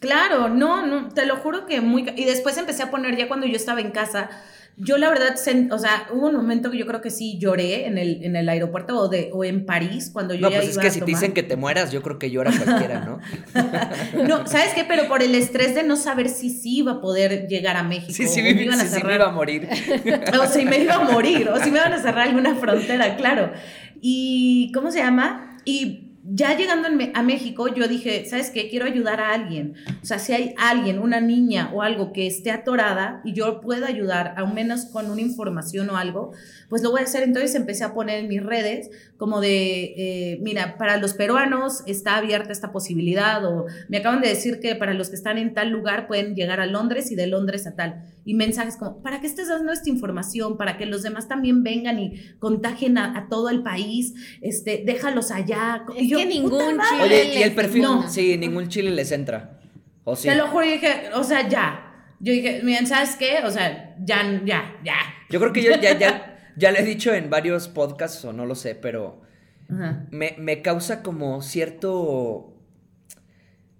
[0.01, 2.07] Claro, no, no, te lo juro que muy...
[2.16, 4.29] Y después empecé a poner, ya cuando yo estaba en casa,
[4.77, 5.35] yo la verdad,
[5.71, 8.49] o sea, hubo un momento que yo creo que sí lloré en el, en el
[8.49, 10.91] aeropuerto o, de, o en París, cuando yo No, ya pues es iba que a
[10.91, 13.18] si te dicen que te mueras, yo creo que llora cualquiera, ¿no?
[14.27, 14.85] No, ¿sabes qué?
[14.85, 18.12] Pero por el estrés de no saber si sí iba a poder llegar a México.
[18.12, 19.68] Sí, sí, o me sí, iban a sí, sí, me cerrar iba a morir.
[20.41, 23.53] o si me iba a morir, o si me iban a cerrar alguna frontera, claro.
[24.01, 25.59] Y, ¿cómo se llama?
[25.64, 28.68] Y ya llegando a México, yo dije, ¿sabes qué?
[28.68, 29.74] Quiero ayudar a alguien.
[30.01, 33.89] O sea, si hay alguien, una niña o algo que esté atorada y yo pueda
[33.89, 36.31] ayudar, al menos con una información o algo,
[36.68, 37.24] pues lo voy a hacer.
[37.24, 42.16] Entonces empecé a poner en mis redes como de, eh, mira, para los peruanos está
[42.16, 45.70] abierta esta posibilidad o me acaban de decir que para los que están en tal
[45.70, 48.05] lugar pueden llegar a Londres y de Londres a tal.
[48.24, 50.57] Y mensajes como, ¿para qué estás dando esta información?
[50.57, 55.33] Para que los demás también vengan y contagien a, a todo el país, este, déjalos
[55.33, 55.85] allá.
[55.97, 58.09] Y yo, que ningún chile Oye, y el perfil, funciona.
[58.11, 59.61] sí, ningún chile les entra.
[60.05, 60.29] O sí.
[60.29, 61.87] Te lo juro, yo dije, o sea, ya.
[62.21, 63.39] Yo dije, miren, ¿sabes qué?
[63.45, 64.97] O sea, ya, ya, ya.
[65.31, 68.45] Yo creo que yo ya, ya, ya le he dicho en varios podcasts, o no
[68.47, 69.23] lo sé, pero
[69.71, 70.07] Ajá.
[70.11, 72.57] me, me causa como cierto...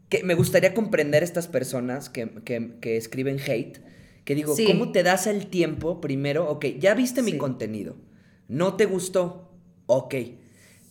[0.09, 3.79] que me gustaría comprender estas personas que, que- que escriben hate,
[4.25, 4.67] que digo, Sí.
[4.67, 6.49] ¿cómo te das el tiempo primero?
[6.51, 7.39] Ok, ya viste mi Sí.
[7.39, 7.97] contenido,
[8.49, 9.53] no te gustó,
[9.87, 10.15] ok,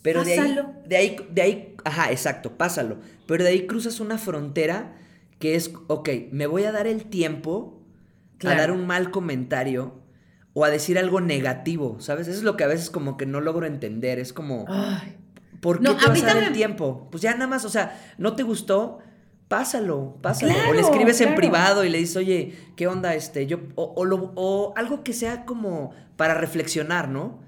[0.01, 0.73] pero de ahí, Pásalo.
[0.87, 2.97] de ahí, de ahí, ajá, exacto, pásalo,
[3.27, 4.95] pero de ahí cruzas una frontera
[5.39, 7.81] que es, ok, me voy a dar el tiempo
[8.45, 9.93] a dar un mal comentario
[10.53, 12.27] o a decir algo negativo, ¿sabes?
[12.27, 14.65] Eso es lo que a veces como que no logro entender, es como...
[14.67, 15.15] Ay,
[15.61, 17.07] ¿Por qué No, te a vas a dar el tiempo?
[17.11, 18.99] Pues ya nada más, o sea, ¿no te gustó?
[19.49, 20.53] Pásalo, pásalo.
[20.53, 23.45] o le Claro, escribes en privado y le dices, oye, ¿qué onda este?
[23.47, 27.39] Yo, o, o lo- o algo que sea como para reflexionar, ¿no?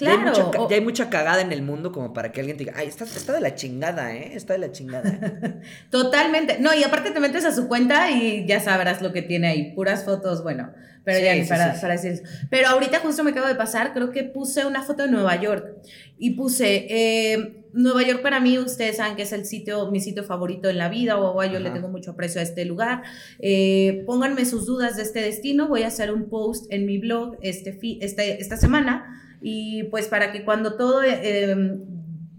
[0.00, 2.40] Ya hay, Claro, mucha, o- ya hay mucha cagada en el mundo como para que
[2.40, 4.32] alguien te diga, ay, está, está de la chingada, ¿eh?
[4.34, 5.08] Está de la chingada.
[5.08, 5.60] ¿eh".
[5.90, 6.58] Totalmente.
[6.60, 9.72] No, y aparte te metes a su cuenta y ya sabrás lo que tiene ahí.
[9.74, 10.72] Puras fotos, bueno.
[11.04, 12.22] Pero Sí, ya ni sí, para, sí, para decir eso.
[12.50, 15.74] Pero ahorita justo me acabo de pasar, creo que puse una foto de Nueva York.
[16.18, 20.24] Y puse, eh, Nueva York para mí, ustedes saben que es el sitio, mi sitio
[20.24, 23.02] favorito en la vida, o yo le tengo mucho aprecio a este lugar.
[23.38, 25.68] Eh, pónganme sus dudas de este destino.
[25.68, 29.20] Voy a hacer un post en mi blog este, este, esta semana.
[29.46, 31.56] Y pues para que cuando todo eh, eh,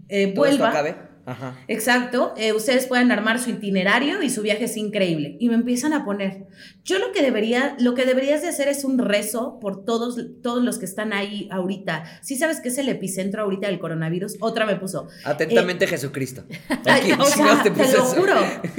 [0.08, 0.68] eh, Todo esto vuelva...
[0.70, 0.96] acabe.
[1.28, 1.56] Ajá.
[1.66, 5.36] Exacto, eh, ustedes pueden armar su itinerario y su viaje es increíble.
[5.40, 6.46] Y me empiezan a poner,
[6.84, 10.62] yo lo que debería, lo que deberías de hacer es un rezo por todos, todos
[10.62, 12.04] los que están ahí ahorita.
[12.22, 15.08] Si sabes que es el epicentro ahorita del coronavirus, otra me puso.
[15.24, 16.44] Atentamente Jesucristo.
[16.84, 18.04] Ay, Aquí, o sea, te te, lo eso.
[18.04, 18.34] juro.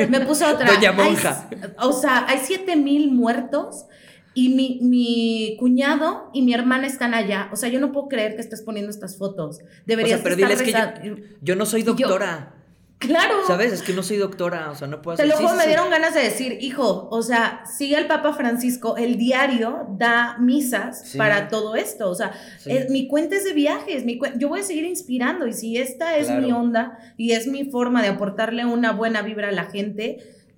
[0.10, 0.68] Me puso otra.
[0.74, 1.50] Doña Hay- monja.
[1.80, 3.88] o sea, hay 7 mil muertos
[4.40, 7.50] y mi, mi cuñado y mi hermana están allá.
[7.52, 9.60] O sea, yo no puedo creer que estés poniendo estas fotos.
[9.88, 12.54] Deberías O sea, pero estar diles que yo- no soy yo- doctora.
[13.00, 13.36] Claro.
[13.46, 13.74] ¿Sabes?
[13.74, 15.32] Es que no soy doctora, o sea, no puedo Te hacer...
[15.34, 15.68] lo sí, juro, sí, me sí.
[15.70, 21.14] dieron ganas de decir, hijo, o sea, sigue el Papa Francisco, el diario da misas
[21.16, 22.32] para todo esto, o sea,
[22.66, 26.18] es- mi cuenta es de viajes, mi yo voy a seguir inspirando y si esta
[26.18, 26.42] es Claro.
[26.42, 30.18] mi onda y es mi forma de aportarle una buena vibra a la gente,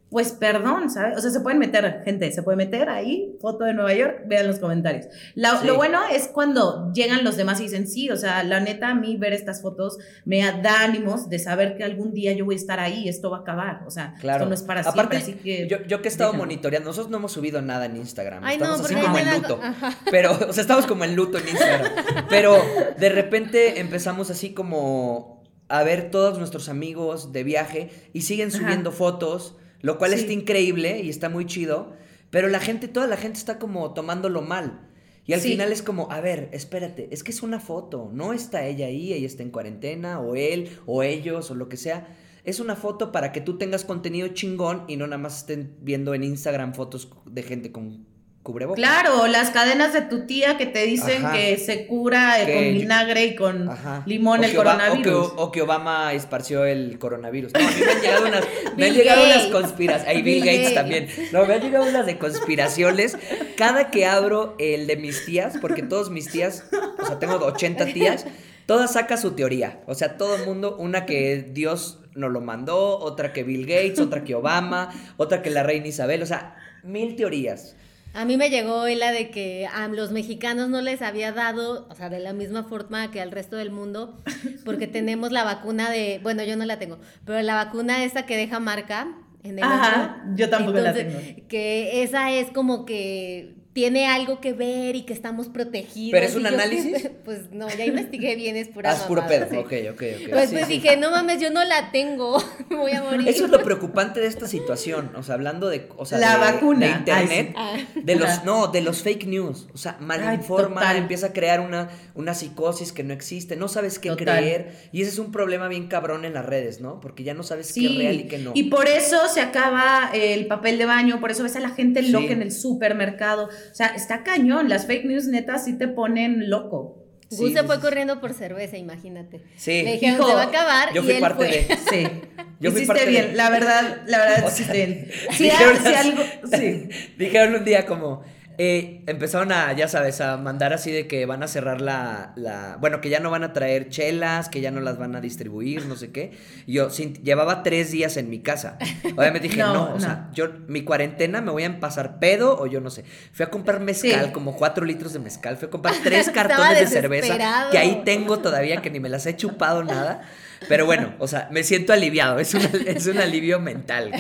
[0.10, 1.18] pues perdón, ¿sabes?
[1.18, 4.48] O sea, se pueden meter, gente, se puede meter ahí, foto de Nueva York, vean
[4.48, 5.06] los comentarios.
[5.36, 5.68] La- Sí.
[5.68, 8.96] Lo bueno es cuando llegan los demás y dicen, sí, o sea, la neta, a
[8.96, 12.58] mí ver estas fotos me da ánimos de saber que algún día yo voy a
[12.58, 14.38] estar ahí, esto va a acabar, o sea, Claro.
[14.40, 15.68] esto no es para Aparte, siempre, así que...
[15.68, 16.46] Yo, yo que he estado déjenlo.
[16.46, 18.44] monitoreando, nosotros no hemos subido nada en Instagram.
[18.44, 19.60] Ay, no, estamos así porque como en luto.
[19.62, 19.96] Ajá.
[20.10, 21.92] Pero, o sea, estamos como en luto en Instagram.
[22.30, 22.58] Pero
[22.98, 28.58] de repente empezamos así como a ver todos nuestros amigos de viaje y siguen Ajá.
[28.58, 30.20] subiendo fotos, lo cual Sí.
[30.22, 31.94] está increíble y está muy chido.
[32.30, 34.88] Pero la gente, toda la gente está como tomándolo mal.
[35.26, 35.50] Y al Sí.
[35.52, 39.14] final es como, a ver, espérate, es que es una foto, no está ella ahí,
[39.14, 42.16] ella está en cuarentena, o él, o ellos, o lo que sea.
[42.44, 46.14] Es una foto para que tú tengas contenido chingón y no nada más estén viendo
[46.16, 48.08] en Instagram fotos de gente con
[48.44, 48.80] cubrebocas.
[48.80, 51.34] Claro, las cadenas de tu tía que te dicen Ajá.
[51.34, 54.04] que se cura eh, Que con vinagre y con Ajá.
[54.06, 55.08] limón O el coronavirus.
[55.08, 57.54] O que, o que Obama esparció el coronavirus.
[57.54, 58.44] No, a mí me han llegado unas,
[58.78, 60.08] me han llegado unas conspiraciones.
[60.16, 60.76] Ahí Bill Bill Gates Gates.
[60.76, 61.08] también.
[61.32, 63.18] No, me han llegado unas de conspiraciones.
[63.58, 66.64] Cada que abro el de mis tías, porque todos mis tías,
[67.02, 68.26] o sea, tengo 80 tías,
[68.66, 69.82] todas saca su teoría.
[69.86, 74.00] O sea, todo el mundo, una que Dios nos lo mandó, otra que Bill Gates,
[74.00, 76.24] otra que Obama, otra que la reina Isabel.
[76.24, 77.76] O sea, mil teorías.
[78.14, 81.96] A mí me llegó la de que a los mexicanos no les había dado, o
[81.96, 84.20] sea, de la misma forma que al resto del mundo,
[84.66, 88.36] porque tenemos la vacuna de, bueno, yo no la tengo, pero la vacuna esa que
[88.36, 89.08] deja marca
[89.44, 91.20] en el Ajá, yo tampoco la tengo.
[91.48, 96.12] Que esa es como que tiene algo que ver y que estamos protegidos.
[96.12, 97.10] ¿Pero es un yo, análisis?
[97.24, 99.48] Pues no, ya investigué bien, es pura Ah, es puro pedo.
[99.50, 99.56] sí.
[99.56, 100.30] Ok, ok, ok.
[100.32, 100.74] Pues, Sí, pues sí.
[100.74, 103.28] dije, no mames, yo no la tengo, me voy a morir.
[103.30, 106.40] Eso es lo preocupante de esta situación, o sea, hablando de, o sea, La de,
[106.40, 106.88] vacuna.
[106.88, 110.98] de internet, Ay, de los, no, de los fake news, o sea, malinforma, total.
[110.98, 114.40] empieza a crear una, una psicosis que no existe, no sabes qué Total.
[114.40, 117.00] creer, y ese es un problema bien cabrón en las redes, ¿no?
[117.00, 118.52] Porque ya no sabes qué es real y qué no.
[118.56, 122.02] y por eso se acaba el papel de baño, por eso ves a la gente
[122.02, 122.10] Sí.
[122.12, 123.50] loca en el supermercado.
[123.72, 126.96] O sea, está cañón, las fake news netas sí te ponen loco.
[127.30, 129.42] Gus Sí, se fue corriendo por cerveza, imagínate.
[129.56, 129.84] Sí.
[129.84, 130.94] Le dijeron, Hijo, se va a acabar.
[130.94, 131.48] Yo y fui él parte fue.
[131.48, 131.78] de...
[131.78, 132.08] Sí.
[132.60, 135.08] Yo fui Hiciste parte de- bien, la verdad, la verdad O hiciste bien.
[135.32, 136.24] Si, dijeron algo,
[136.58, 136.90] sí.
[137.18, 138.24] Dijeron un día como,
[138.62, 142.76] eh, empezaron a, ya sabes, a mandar así de que van a cerrar la, la,
[142.82, 145.86] bueno, que ya no van a traer chelas, que ya no las van a distribuir,
[145.86, 146.32] no sé qué.
[146.68, 148.78] Y yo sin- llevaba tres días en mi casa.
[149.16, 150.00] Obviamente dije, no, No, o no.
[150.02, 153.06] sea, yo, mi cuarentena me voy a empasar pedo o yo no sé.
[153.32, 154.32] Fui a comprar mezcal, Sí.
[154.34, 158.40] como cuatro litros de mezcal, fui a comprar tres cartones de cerveza, que ahí tengo
[158.40, 160.22] todavía, que ni me las he chupado nada.
[160.68, 164.12] Pero bueno, o sea, me siento aliviado, es un, es un alivio mental.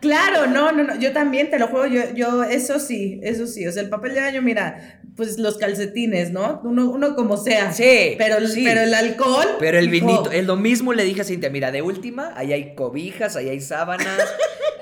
[0.00, 3.66] Claro, no, no, no, yo también te lo juego, yo, yo, eso sí, eso sí,
[3.66, 6.60] o sea, el papel de baño, mira, pues los calcetines, ¿no?
[6.64, 7.72] Uno, uno como sea.
[7.72, 8.64] Sí, Pero, sí.
[8.64, 9.46] pero el alcohol.
[9.58, 12.74] Pero el vinito, es lo mismo le dije a Cintia, mira, de última, ahí hay
[12.74, 14.18] cobijas, ahí hay sábanas,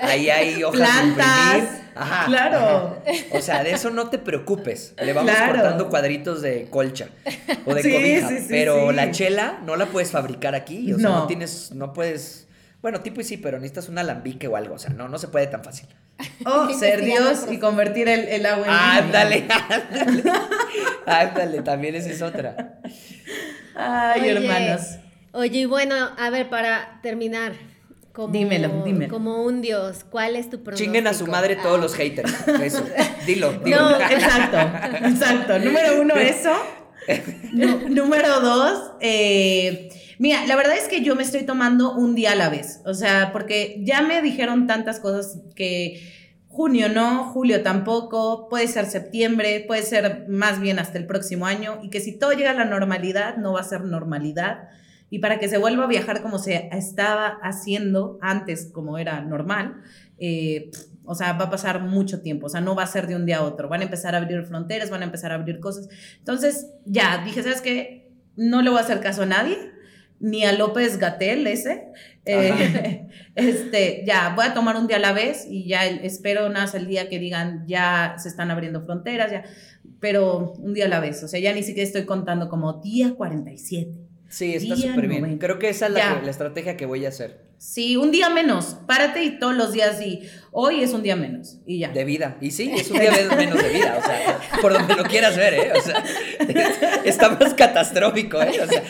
[0.00, 1.78] ahí hay hojas de imprimir.
[1.94, 2.58] Ajá, Claro.
[3.04, 3.36] ajá.
[3.36, 4.94] O sea, de eso no te preocupes.
[5.02, 5.52] Le vamos Claro.
[5.54, 7.08] cortando cuadritos de colcha
[7.66, 8.28] o de Sí, cobija.
[8.28, 8.94] sí, sí, pero sí.
[8.96, 10.92] la chela no la puedes fabricar aquí.
[10.92, 11.26] O sea, no, No.
[11.26, 12.46] tienes, no puedes.
[12.82, 14.76] Bueno, tipo y sí, pero necesitas un alambique o algo.
[14.76, 15.88] O sea, no, no se puede tan fácil.
[16.46, 18.72] O ser Dios y convertir el, el agua en.
[18.72, 20.22] Ándale, ándale.
[21.06, 22.78] Ándale, también esa es otra.
[23.74, 24.82] Ay, Oye, hermanos.
[25.32, 27.52] Oye, y bueno, a ver, para terminar.
[28.18, 29.14] Como, Dímelo, dímelo.
[29.14, 30.86] Como un dios, ¿cuál es tu pronóstico?
[30.86, 31.62] Chinguen a su madre Ah.
[31.62, 32.48] todos los haters.
[32.60, 32.84] Eso.
[33.24, 33.78] Dilo, dilo.
[33.90, 34.56] No, Exacto,
[35.06, 35.58] exacto.
[35.60, 36.50] Número uno, eso.
[37.88, 39.88] Número dos, eh,
[40.18, 42.80] mira, la verdad es que yo me estoy tomando un día a la vez.
[42.86, 46.02] O sea, porque ya me dijeron tantas cosas que
[46.48, 51.78] junio no, julio tampoco, puede ser septiembre, puede ser más bien hasta el próximo año.
[51.84, 54.70] Y que si todo llega a la normalidad, no va a ser normalidad.
[55.10, 59.82] Y para que se vuelva a viajar como se estaba haciendo antes, como era normal,
[60.18, 60.70] eh,
[61.04, 63.24] o sea, va a pasar mucho tiempo, o sea, no va a ser de un
[63.24, 63.68] día a otro.
[63.68, 65.88] Van a empezar a abrir fronteras, van a empezar a abrir cosas.
[66.18, 68.12] Entonces, ya, dije, ¿sabes qué?
[68.36, 69.56] No le voy a hacer caso a nadie,
[70.20, 71.88] ni a López Gatel ese.
[72.26, 76.70] Eh, este, ya, voy a tomar un día a la vez y ya espero nada
[76.76, 79.44] el día que digan, ya se están abriendo fronteras, ya,
[80.00, 83.14] pero un día a la vez, o sea, ya ni siquiera estoy contando como día
[83.14, 84.07] 47.
[84.28, 85.22] Sí, está súper bien.
[85.22, 85.44] 90.
[85.46, 86.18] Creo que esa es la, Ya.
[86.20, 87.48] que- la estrategia que voy a hacer.
[87.56, 91.56] Sí, un día menos, párate y todos los días y hoy es un día menos
[91.66, 91.88] y ya.
[91.88, 92.36] De vida.
[92.40, 93.96] Y sí, es un día men- menos de vida.
[93.98, 95.72] O sea, por donde lo quieras ver, ¿eh?
[95.76, 96.04] O sea,
[97.04, 98.60] está más catastrófico, ¿eh?
[98.62, 98.82] O sea,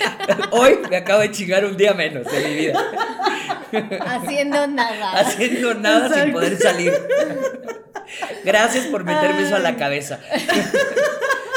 [0.50, 2.78] hoy me acabo de chingar un día menos de mi vida.
[4.06, 5.12] haciendo nada.
[5.20, 6.92] Haciendo nada sin poder salir.
[8.44, 10.18] Gracias por meterme eso a la cabeza.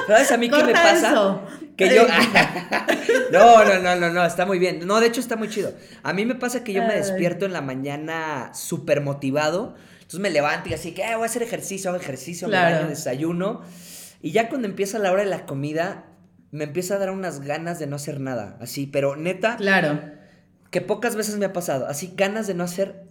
[0.08, 1.10] ¿Sabes a mí qué me pasa?
[1.12, 1.42] eso.
[1.90, 2.06] Que yo.
[3.32, 4.86] no, no, no, no, no, está muy bien.
[4.86, 5.74] No, de hecho está muy chido.
[6.04, 9.76] A mí me pasa que yo me despierto en la mañana súper motivado.
[9.96, 12.76] Entonces me levanto y así que "Ah, voy a hacer ejercicio, hago ejercicio, me Claro.
[12.78, 13.62] baño, desayuno.
[14.22, 16.06] Y ya cuando empieza la hora de la comida,
[16.52, 18.58] me empieza a dar unas ganas de no hacer nada.
[18.60, 20.00] Así, pero neta, Claro.
[20.70, 21.88] que pocas veces me ha pasado.
[21.88, 23.04] Así, ganas de no hacer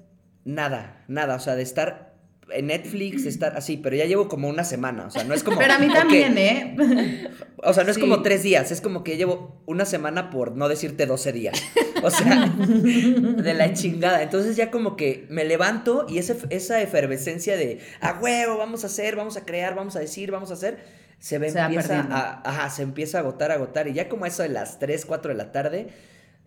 [0.44, 1.36] nada, nada.
[1.36, 2.09] O sea, de estar
[2.52, 5.06] en Netflix, estar así, pero ya llevo como una semana.
[5.06, 5.58] O sea, no es como.
[5.60, 6.76] Pero a mí también, ¿eh?
[7.56, 10.68] o sea, no es como tres días, es como que llevo una semana por no
[10.68, 11.62] decirte 12 días.
[12.02, 14.22] O sea, de la chingada.
[14.22, 18.86] Entonces ya como que me levanto y ese, esa efervescencia de, a huevo, vamos a
[18.86, 20.78] hacer, vamos a crear, vamos a decir, vamos a hacer,
[21.18, 23.88] se, ve, Se empieza a, ajá, se empieza a agotar, a agotar.
[23.88, 25.88] Y ya como eso de las 3, 4 de la tarde,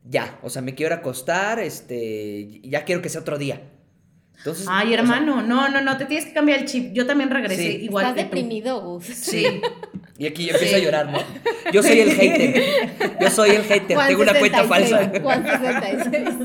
[0.06, 3.62] ya, o sea, me quiero acostar, este, ya quiero que sea otro día.
[4.44, 6.92] Entonces, Ay, o sea, hermano, no, no, no, te tienes que cambiar el chip.
[6.92, 7.78] Yo también regresé Sí.
[7.84, 9.06] igual Estás que deprimido, Gus.
[9.06, 9.46] Sí.
[10.18, 10.82] y aquí yo empiezo Sí.
[10.82, 11.20] a llorar, ¿no?
[11.72, 12.64] Yo soy el hater.
[13.22, 13.96] Yo soy el hater.
[13.96, 15.22] Juan Tengo una cuenta 66, falsa.
[15.22, 16.36] Juan 66.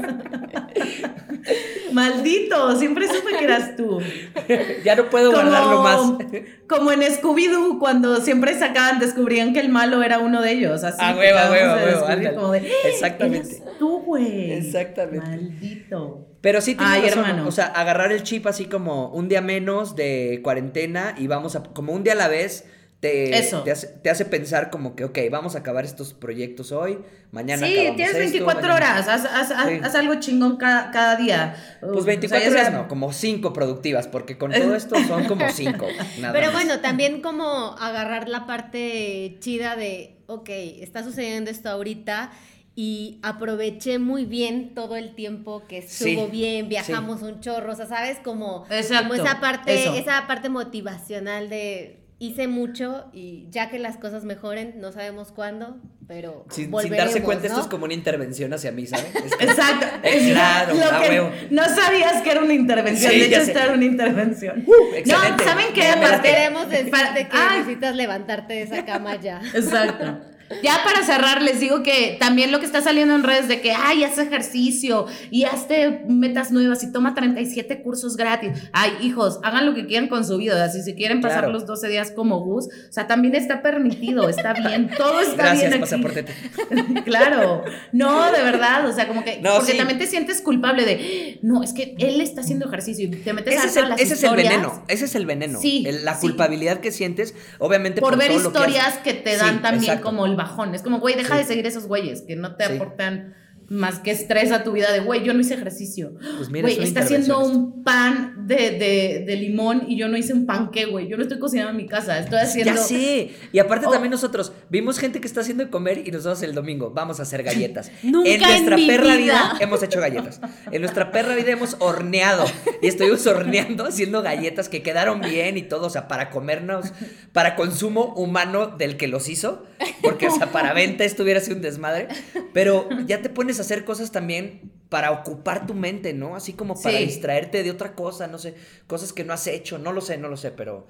[1.93, 4.01] Maldito, siempre supe que eras tú.
[4.85, 6.01] Ya no puedo guardarlo más.
[6.69, 10.85] Como en Scooby-Doo, cuando siempre sacaban, descubrían que el malo era uno de ellos.
[10.85, 11.39] Así Ah, huevo,
[11.87, 12.35] descubrir ándale.
[12.35, 13.49] como de, Exactamente.
[13.57, 14.53] "Eres tú, güey.
[14.53, 15.27] Exactamente.
[15.29, 16.27] Maldito.
[16.41, 17.49] Pero sí tienes Ay, razón, hermano.
[17.49, 21.63] O sea, agarrar el chip así como un día menos de cuarentena y vamos a,
[21.63, 22.65] como un día a la vez,
[23.01, 23.63] te, Eso.
[23.63, 26.99] te, hace, te hace pensar como que, ok, vamos a acabar estos proyectos hoy,
[27.31, 29.81] mañana Sí, tienes esto, 24 mañana- horas, haz, haz- haz- Sí.
[29.85, 31.55] haz algo chingón cada, cada día.
[31.81, 34.97] Pues O sea, 24 ya horas sea- no, como 5 productivas, porque con todo esto
[35.07, 35.87] son como 5.
[36.33, 40.49] Pero bueno, también como agarrar la parte chida de, ok,
[40.81, 42.33] está sucediendo esto ahorita
[42.75, 47.77] y aproveché muy bien todo el tiempo que Sí, estuvo bien, viajamos un chorro, o
[47.77, 48.19] sea, ¿sabes?
[48.25, 49.95] Como, Exacto, como esa parte, eso.
[49.95, 55.77] esa parte motivacional de hice mucho y ya que las cosas mejoren, no sabemos cuándo,
[56.09, 59.15] pero Sin, darse cuenta, esto es como una intervención hacia mí, ¿sabes?
[59.15, 59.87] Es que- Exacto.
[60.03, 61.31] Eh, claro, Lo a que huevo.
[61.51, 63.13] No sabías que era una intervención.
[63.13, 64.65] Sí, de hecho, esta era una intervención.
[64.97, 65.45] excelente.
[65.45, 65.87] No, ¿saben qué?
[65.87, 69.41] Aparte- Queremos decirte que necesitas levantarte de esa cama ya.
[69.55, 70.19] Exacto.
[70.63, 73.73] Ya para cerrar, les digo que también lo que está saliendo en redes de que,
[73.73, 78.51] ay, haz ejercicio y hazte metas nuevas y toma 37 cursos gratis.
[78.73, 80.69] Ay, hijos, hagan lo que quieran con su vida.
[80.71, 81.53] sea, Si quieren pasar Claro.
[81.53, 85.69] los 12 días como Gus, o sea, también está permitido, está bien, todo está Gracias,
[85.71, 86.25] bien pasaporte.
[87.05, 89.79] claro, no, de verdad, o sea, como que, No, porque sí.
[89.79, 93.55] también te sientes culpable de, no, es que él está haciendo ejercicio y te metes
[93.55, 95.61] Ese a es, el, las ese es el historias veneno, ese es el veneno.
[95.61, 96.21] Sí, El- la sí.
[96.23, 99.63] culpabilidad que sientes, obviamente por, ver todo lo que has- historias que, te dan Sí,
[99.63, 100.05] también exacto.
[100.07, 100.75] como el bajón.
[100.75, 101.41] Es como, güey, deja Sí.
[101.41, 102.73] de seguir esos güeyes que no te Sí.
[102.77, 103.35] aportan
[103.69, 106.15] más que estrés a tu vida de, güey, yo no hice ejercicio.
[106.39, 110.33] Pues mira, Güey, está haciendo un pan de, de, de limón y yo no hice
[110.33, 111.07] un panque, güey.
[111.09, 112.73] Yo no estoy cocinando en mi casa, estoy haciendo...
[112.75, 113.31] Ya sé.
[113.53, 113.91] Y aparte Oh.
[113.91, 117.25] también nosotros vimos gente que está haciendo de comer y nosotros el domingo vamos a
[117.25, 117.91] hacer galletas.
[118.03, 119.19] Nunca en en nuestra mi perra vida.
[119.19, 119.57] vida.
[119.61, 120.41] hemos hecho galletas.
[120.73, 122.45] En nuestra perra vida hemos horneado
[122.81, 126.87] y estuvimos horneando haciendo galletas que quedaron bien y todo, o sea, para comernos,
[127.33, 129.65] para consumo humano del que los hizo,
[130.03, 132.09] porque o sea, para venta esto hubiera sido un desmadre,
[132.55, 136.37] pero ya te pones hacer cosas también para ocupar tu mente, ¿no?
[136.37, 137.05] Así como para Sí.
[137.05, 138.55] distraerte de otra cosa, no sé,
[138.87, 140.87] cosas que no has hecho, no lo sé, no lo sé, pero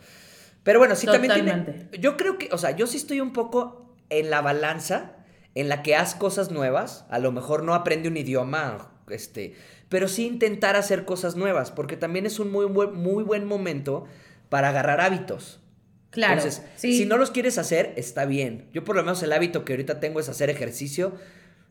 [0.62, 3.95] pero bueno, sí también tiene yo creo que, o sea, yo sí estoy un poco
[4.11, 5.16] en la balanza
[5.55, 9.55] en la que haz cosas nuevas, a lo mejor no aprende un idioma, este,
[9.89, 14.05] pero sí intentar hacer cosas nuevas, porque también es un muy buen, muy buen momento
[14.51, 15.61] para agarrar hábitos.
[16.11, 16.35] Claro.
[16.35, 16.97] Entonces, sí.
[16.97, 18.69] si no los quieres hacer, está bien.
[18.73, 21.15] Yo por lo menos el hábito que ahorita tengo es hacer ejercicio,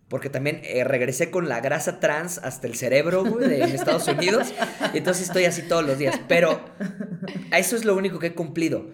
[0.09, 4.07] porque también eh, regresé con la grasa trans hasta el cerebro, güey, de en Estados
[4.07, 4.53] Unidos.
[4.93, 6.19] Y entonces estoy así todos los días.
[6.27, 6.61] Pero
[7.51, 8.87] eso es lo único que he cumplido.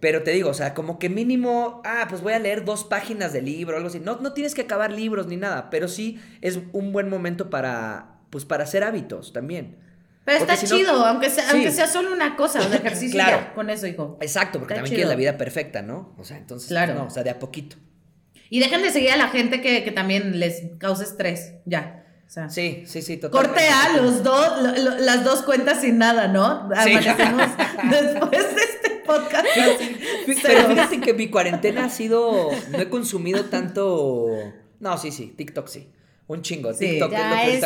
[0.00, 3.32] Pero te digo, o sea, como que mínimo, ah, pues voy a leer dos páginas
[3.32, 3.98] de libro algo así.
[3.98, 8.18] No, no tienes que acabar libros ni nada, pero sí es un buen momento para,
[8.30, 9.78] pues para hacer hábitos también.
[10.24, 11.50] Pero Porque está si no- chido, aunque, sea, Sí.
[11.54, 13.38] aunque sea solo una cosa, sea, ejercicio Claro.
[13.38, 14.18] ya, con eso, hijo.
[14.20, 16.14] Exacto, porque Está también quieres la vida perfecta, ¿no?
[16.18, 16.94] O sea, entonces, Claro.
[16.94, 17.76] no, o sea, de a poquito.
[18.50, 22.04] Y dejen de seguir a la gente que, que también les causa estrés, ya.
[22.26, 23.54] O sea, Sí, sí, sí, totalmente.
[23.58, 26.68] corte A, los dos, lo- lo- las dos cuentas sin nada, ¿no?
[26.84, 26.92] Sí.
[27.90, 29.46] Después de este podcast.
[30.26, 30.66] Pero ceros.
[30.66, 32.50] fíjate que mi cuarentena ha sido.
[32.70, 34.28] No he consumido tanto.
[34.80, 35.88] No, sí, sí, TikTok sí.
[36.26, 36.74] Un chingo.
[36.74, 36.90] Sí.
[36.90, 37.60] TikTok es lo que Ya es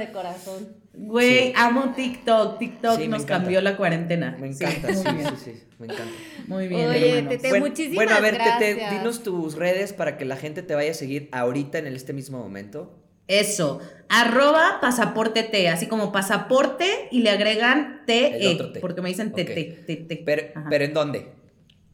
[0.00, 0.83] de corazón.
[0.96, 1.52] Güey, Sí.
[1.56, 2.58] amo TikTok.
[2.58, 4.36] TikTok Sí, nos cambió la cuarentena.
[4.40, 5.26] Me encanta, muy sí, bien.
[5.36, 6.04] sí, sí, me encanta.
[6.46, 7.30] Muy bien, Oye, hermanos.
[7.30, 8.90] Tete, bueno, muchísimas bueno, a ver, Tete, gracias.
[8.92, 12.38] dinos tus redes para que la gente te vaya a seguir ahorita en este mismo
[12.38, 12.96] momento.
[13.26, 13.80] Eso,
[14.10, 18.80] arroba pasaporte T, así como pasaporte y le agregan T, El otro T.
[18.80, 19.32] porque me dicen.
[19.32, 20.22] TT, TT.
[20.24, 20.66] Pero, Ajá.
[20.68, 21.32] pero ¿en dónde?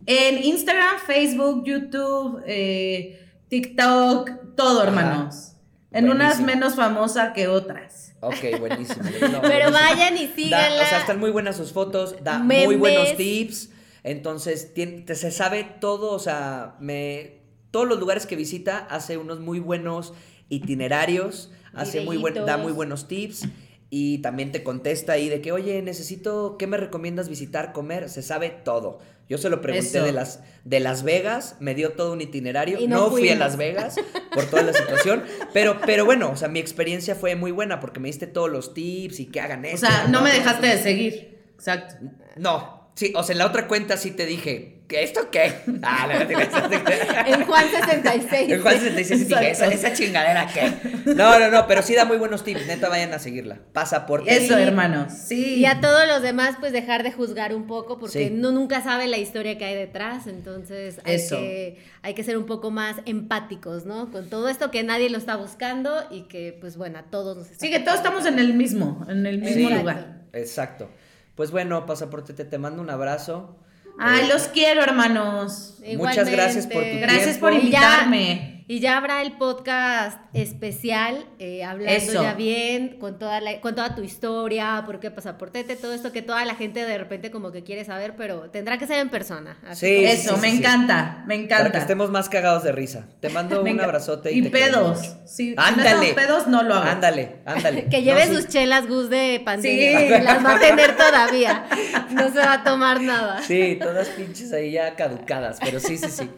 [0.06, 3.18] En Instagram, Facebook, YouTube, eh,
[3.48, 4.88] TikTok, todo, Ajá.
[4.88, 5.52] hermanos.
[5.92, 8.09] En unas menos famosa que otras.
[8.20, 9.02] Ok, buenísimo.
[9.32, 9.72] No, Pero buenísimo.
[9.72, 10.82] vayan y Da- síganla.
[10.82, 13.70] o sea, están muy buenas sus fotos, da muy buenos tips.
[14.02, 17.38] Entonces, tien- te- se sabe todo, o sea, me
[17.70, 20.12] todos los lugares que visita hace unos muy buenos
[20.48, 23.46] itinerarios, hace muy buen, da muy buenos tips
[23.90, 28.08] y también te contesta ahí de que, oye, necesito, ¿qué me recomiendas visitar, comer?
[28.08, 28.98] Se sabe todo.
[29.30, 30.04] Yo se lo pregunté Eso.
[30.04, 32.78] de las, de Las Vegas, me dio todo un itinerario.
[32.80, 33.36] Y no no fui a.
[33.36, 33.94] Las Vegas
[34.34, 35.22] por toda la situación,
[35.54, 38.74] pero, pero bueno, o sea, mi experiencia fue muy buena porque me diste todos los
[38.74, 39.86] tips y que hagan O esto.
[39.86, 40.42] sea, no me otro.
[40.42, 41.38] dejaste de seguir.
[41.54, 41.94] Exacto.
[42.36, 45.52] No, sí, o sea, en la otra cuenta sí te dije, ¿qué esto qué?
[45.82, 46.20] Ah, no.
[46.20, 48.50] En Juan 66.
[48.52, 51.14] En Juan 66 dije, ¿esa, esa chingadera qué?
[51.14, 53.58] No, no, no, pero sí da muy buenos tips, neta, vayan a seguirla.
[53.72, 54.34] Pasaporte.
[54.34, 55.12] Eso, hermanos.
[55.12, 55.56] Sí.
[55.56, 58.30] Y a todos los demás, pues dejar de juzgar un poco, porque Sí.
[58.30, 60.26] no nunca sabe la historia que hay detrás.
[60.26, 61.36] Entonces hay Eso.
[61.36, 64.10] que, hay que ser un poco más empáticos, ¿no?
[64.10, 67.46] Con todo esto que nadie lo está buscando y que, pues bueno, a todos nos
[67.50, 69.74] está Sí, que todos estamos en el mismo, en el mismo Sí.
[69.74, 70.22] lugar.
[70.32, 70.90] Exacto.
[71.34, 73.56] Pues bueno, Pasaporte, te, te mando un abrazo.
[73.98, 75.74] Ay, Eh, los quiero, hermanos.
[75.96, 77.00] Muchas gracias por tu Igualmente.
[77.00, 77.68] Gracias por tiempo.
[77.70, 78.49] Ya- invitarme.
[78.70, 82.22] Y ya habrá el podcast especial, eh, hablando Eso.
[82.22, 86.22] ya bien, con toda, la, con toda tu historia, por qué pasaportete, todo esto que
[86.22, 89.58] toda la gente de repente como que quiere saber, pero tendrá que ser en persona.
[89.66, 90.58] así Sí, Eso, sí, me sí.
[90.58, 91.72] encanta, me Para encanta.
[91.72, 93.08] que estemos más cagados de risa.
[93.18, 95.16] Te mando un abrazote y, Y pedos.
[95.26, 96.10] Si Ándale.
[96.10, 96.90] no pedos, no lo hago.
[96.90, 97.86] Ándale, ándale.
[97.90, 98.36] Que lleve No, sí.
[98.36, 100.08] sus chelas Gus de pandemia, Sí.
[100.22, 101.64] las va a tener todavía.
[102.12, 103.42] No se va a tomar nada.
[103.42, 106.30] Sí, todas pinches ahí ya caducadas, pero sí, sí, sí.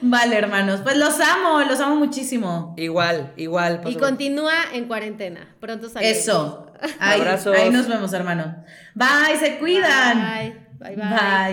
[0.00, 0.80] Vale, hermanos.
[0.82, 2.74] Pues los amo, los amo muchísimo.
[2.76, 3.80] Igual, igual.
[3.86, 5.54] Y continúa en cuarentena.
[5.60, 6.16] Pronto salimos.
[6.16, 6.72] Eso.
[6.98, 7.56] Ahí, Abrazos.
[7.56, 8.64] ahí nos vemos, hermano.
[8.94, 10.18] Bye, se cuidan.
[10.18, 10.66] Bye.
[10.78, 11.06] Bye, bye.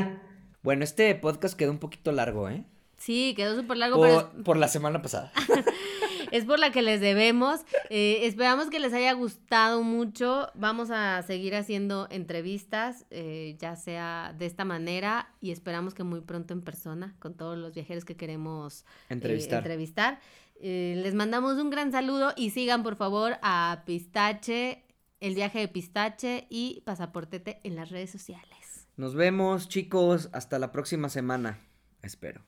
[0.04, 0.20] Bye.
[0.64, 2.64] Bueno, este podcast quedó un poquito largo, ¿eh?
[2.98, 5.32] Sí, quedó súper largo, pero Por, por la semana pasada.
[6.38, 7.61] es por la que les debemos.
[7.89, 10.49] Eh, esperamos que les haya gustado mucho.
[10.55, 16.22] Vamos a seguir haciendo entrevistas, eh, ya sea de esta manera, y esperamos que muy
[16.22, 20.19] pronto en persona, con todos los viajeros que queremos eh, Entrevistar.
[20.59, 24.84] les mandamos un gran saludo y sigan por favor a Pistache,
[25.19, 28.88] el viaje de Pistache y Pasaportete en las redes sociales.
[28.95, 30.30] Nos vemos, chicos.
[30.34, 31.59] Hasta la próxima semana.
[32.01, 32.41] Espero.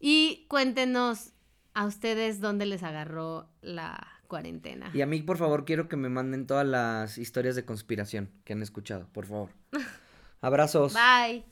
[0.00, 1.32] Y cuéntenos
[1.78, 4.90] ¿A ustedes dónde les agarró la cuarentena?
[4.92, 8.52] Y a mí, por favor, quiero que me manden todas las historias de conspiración que
[8.52, 9.50] han escuchado, por favor.
[10.40, 10.94] Abrazos.
[10.94, 11.44] Bye.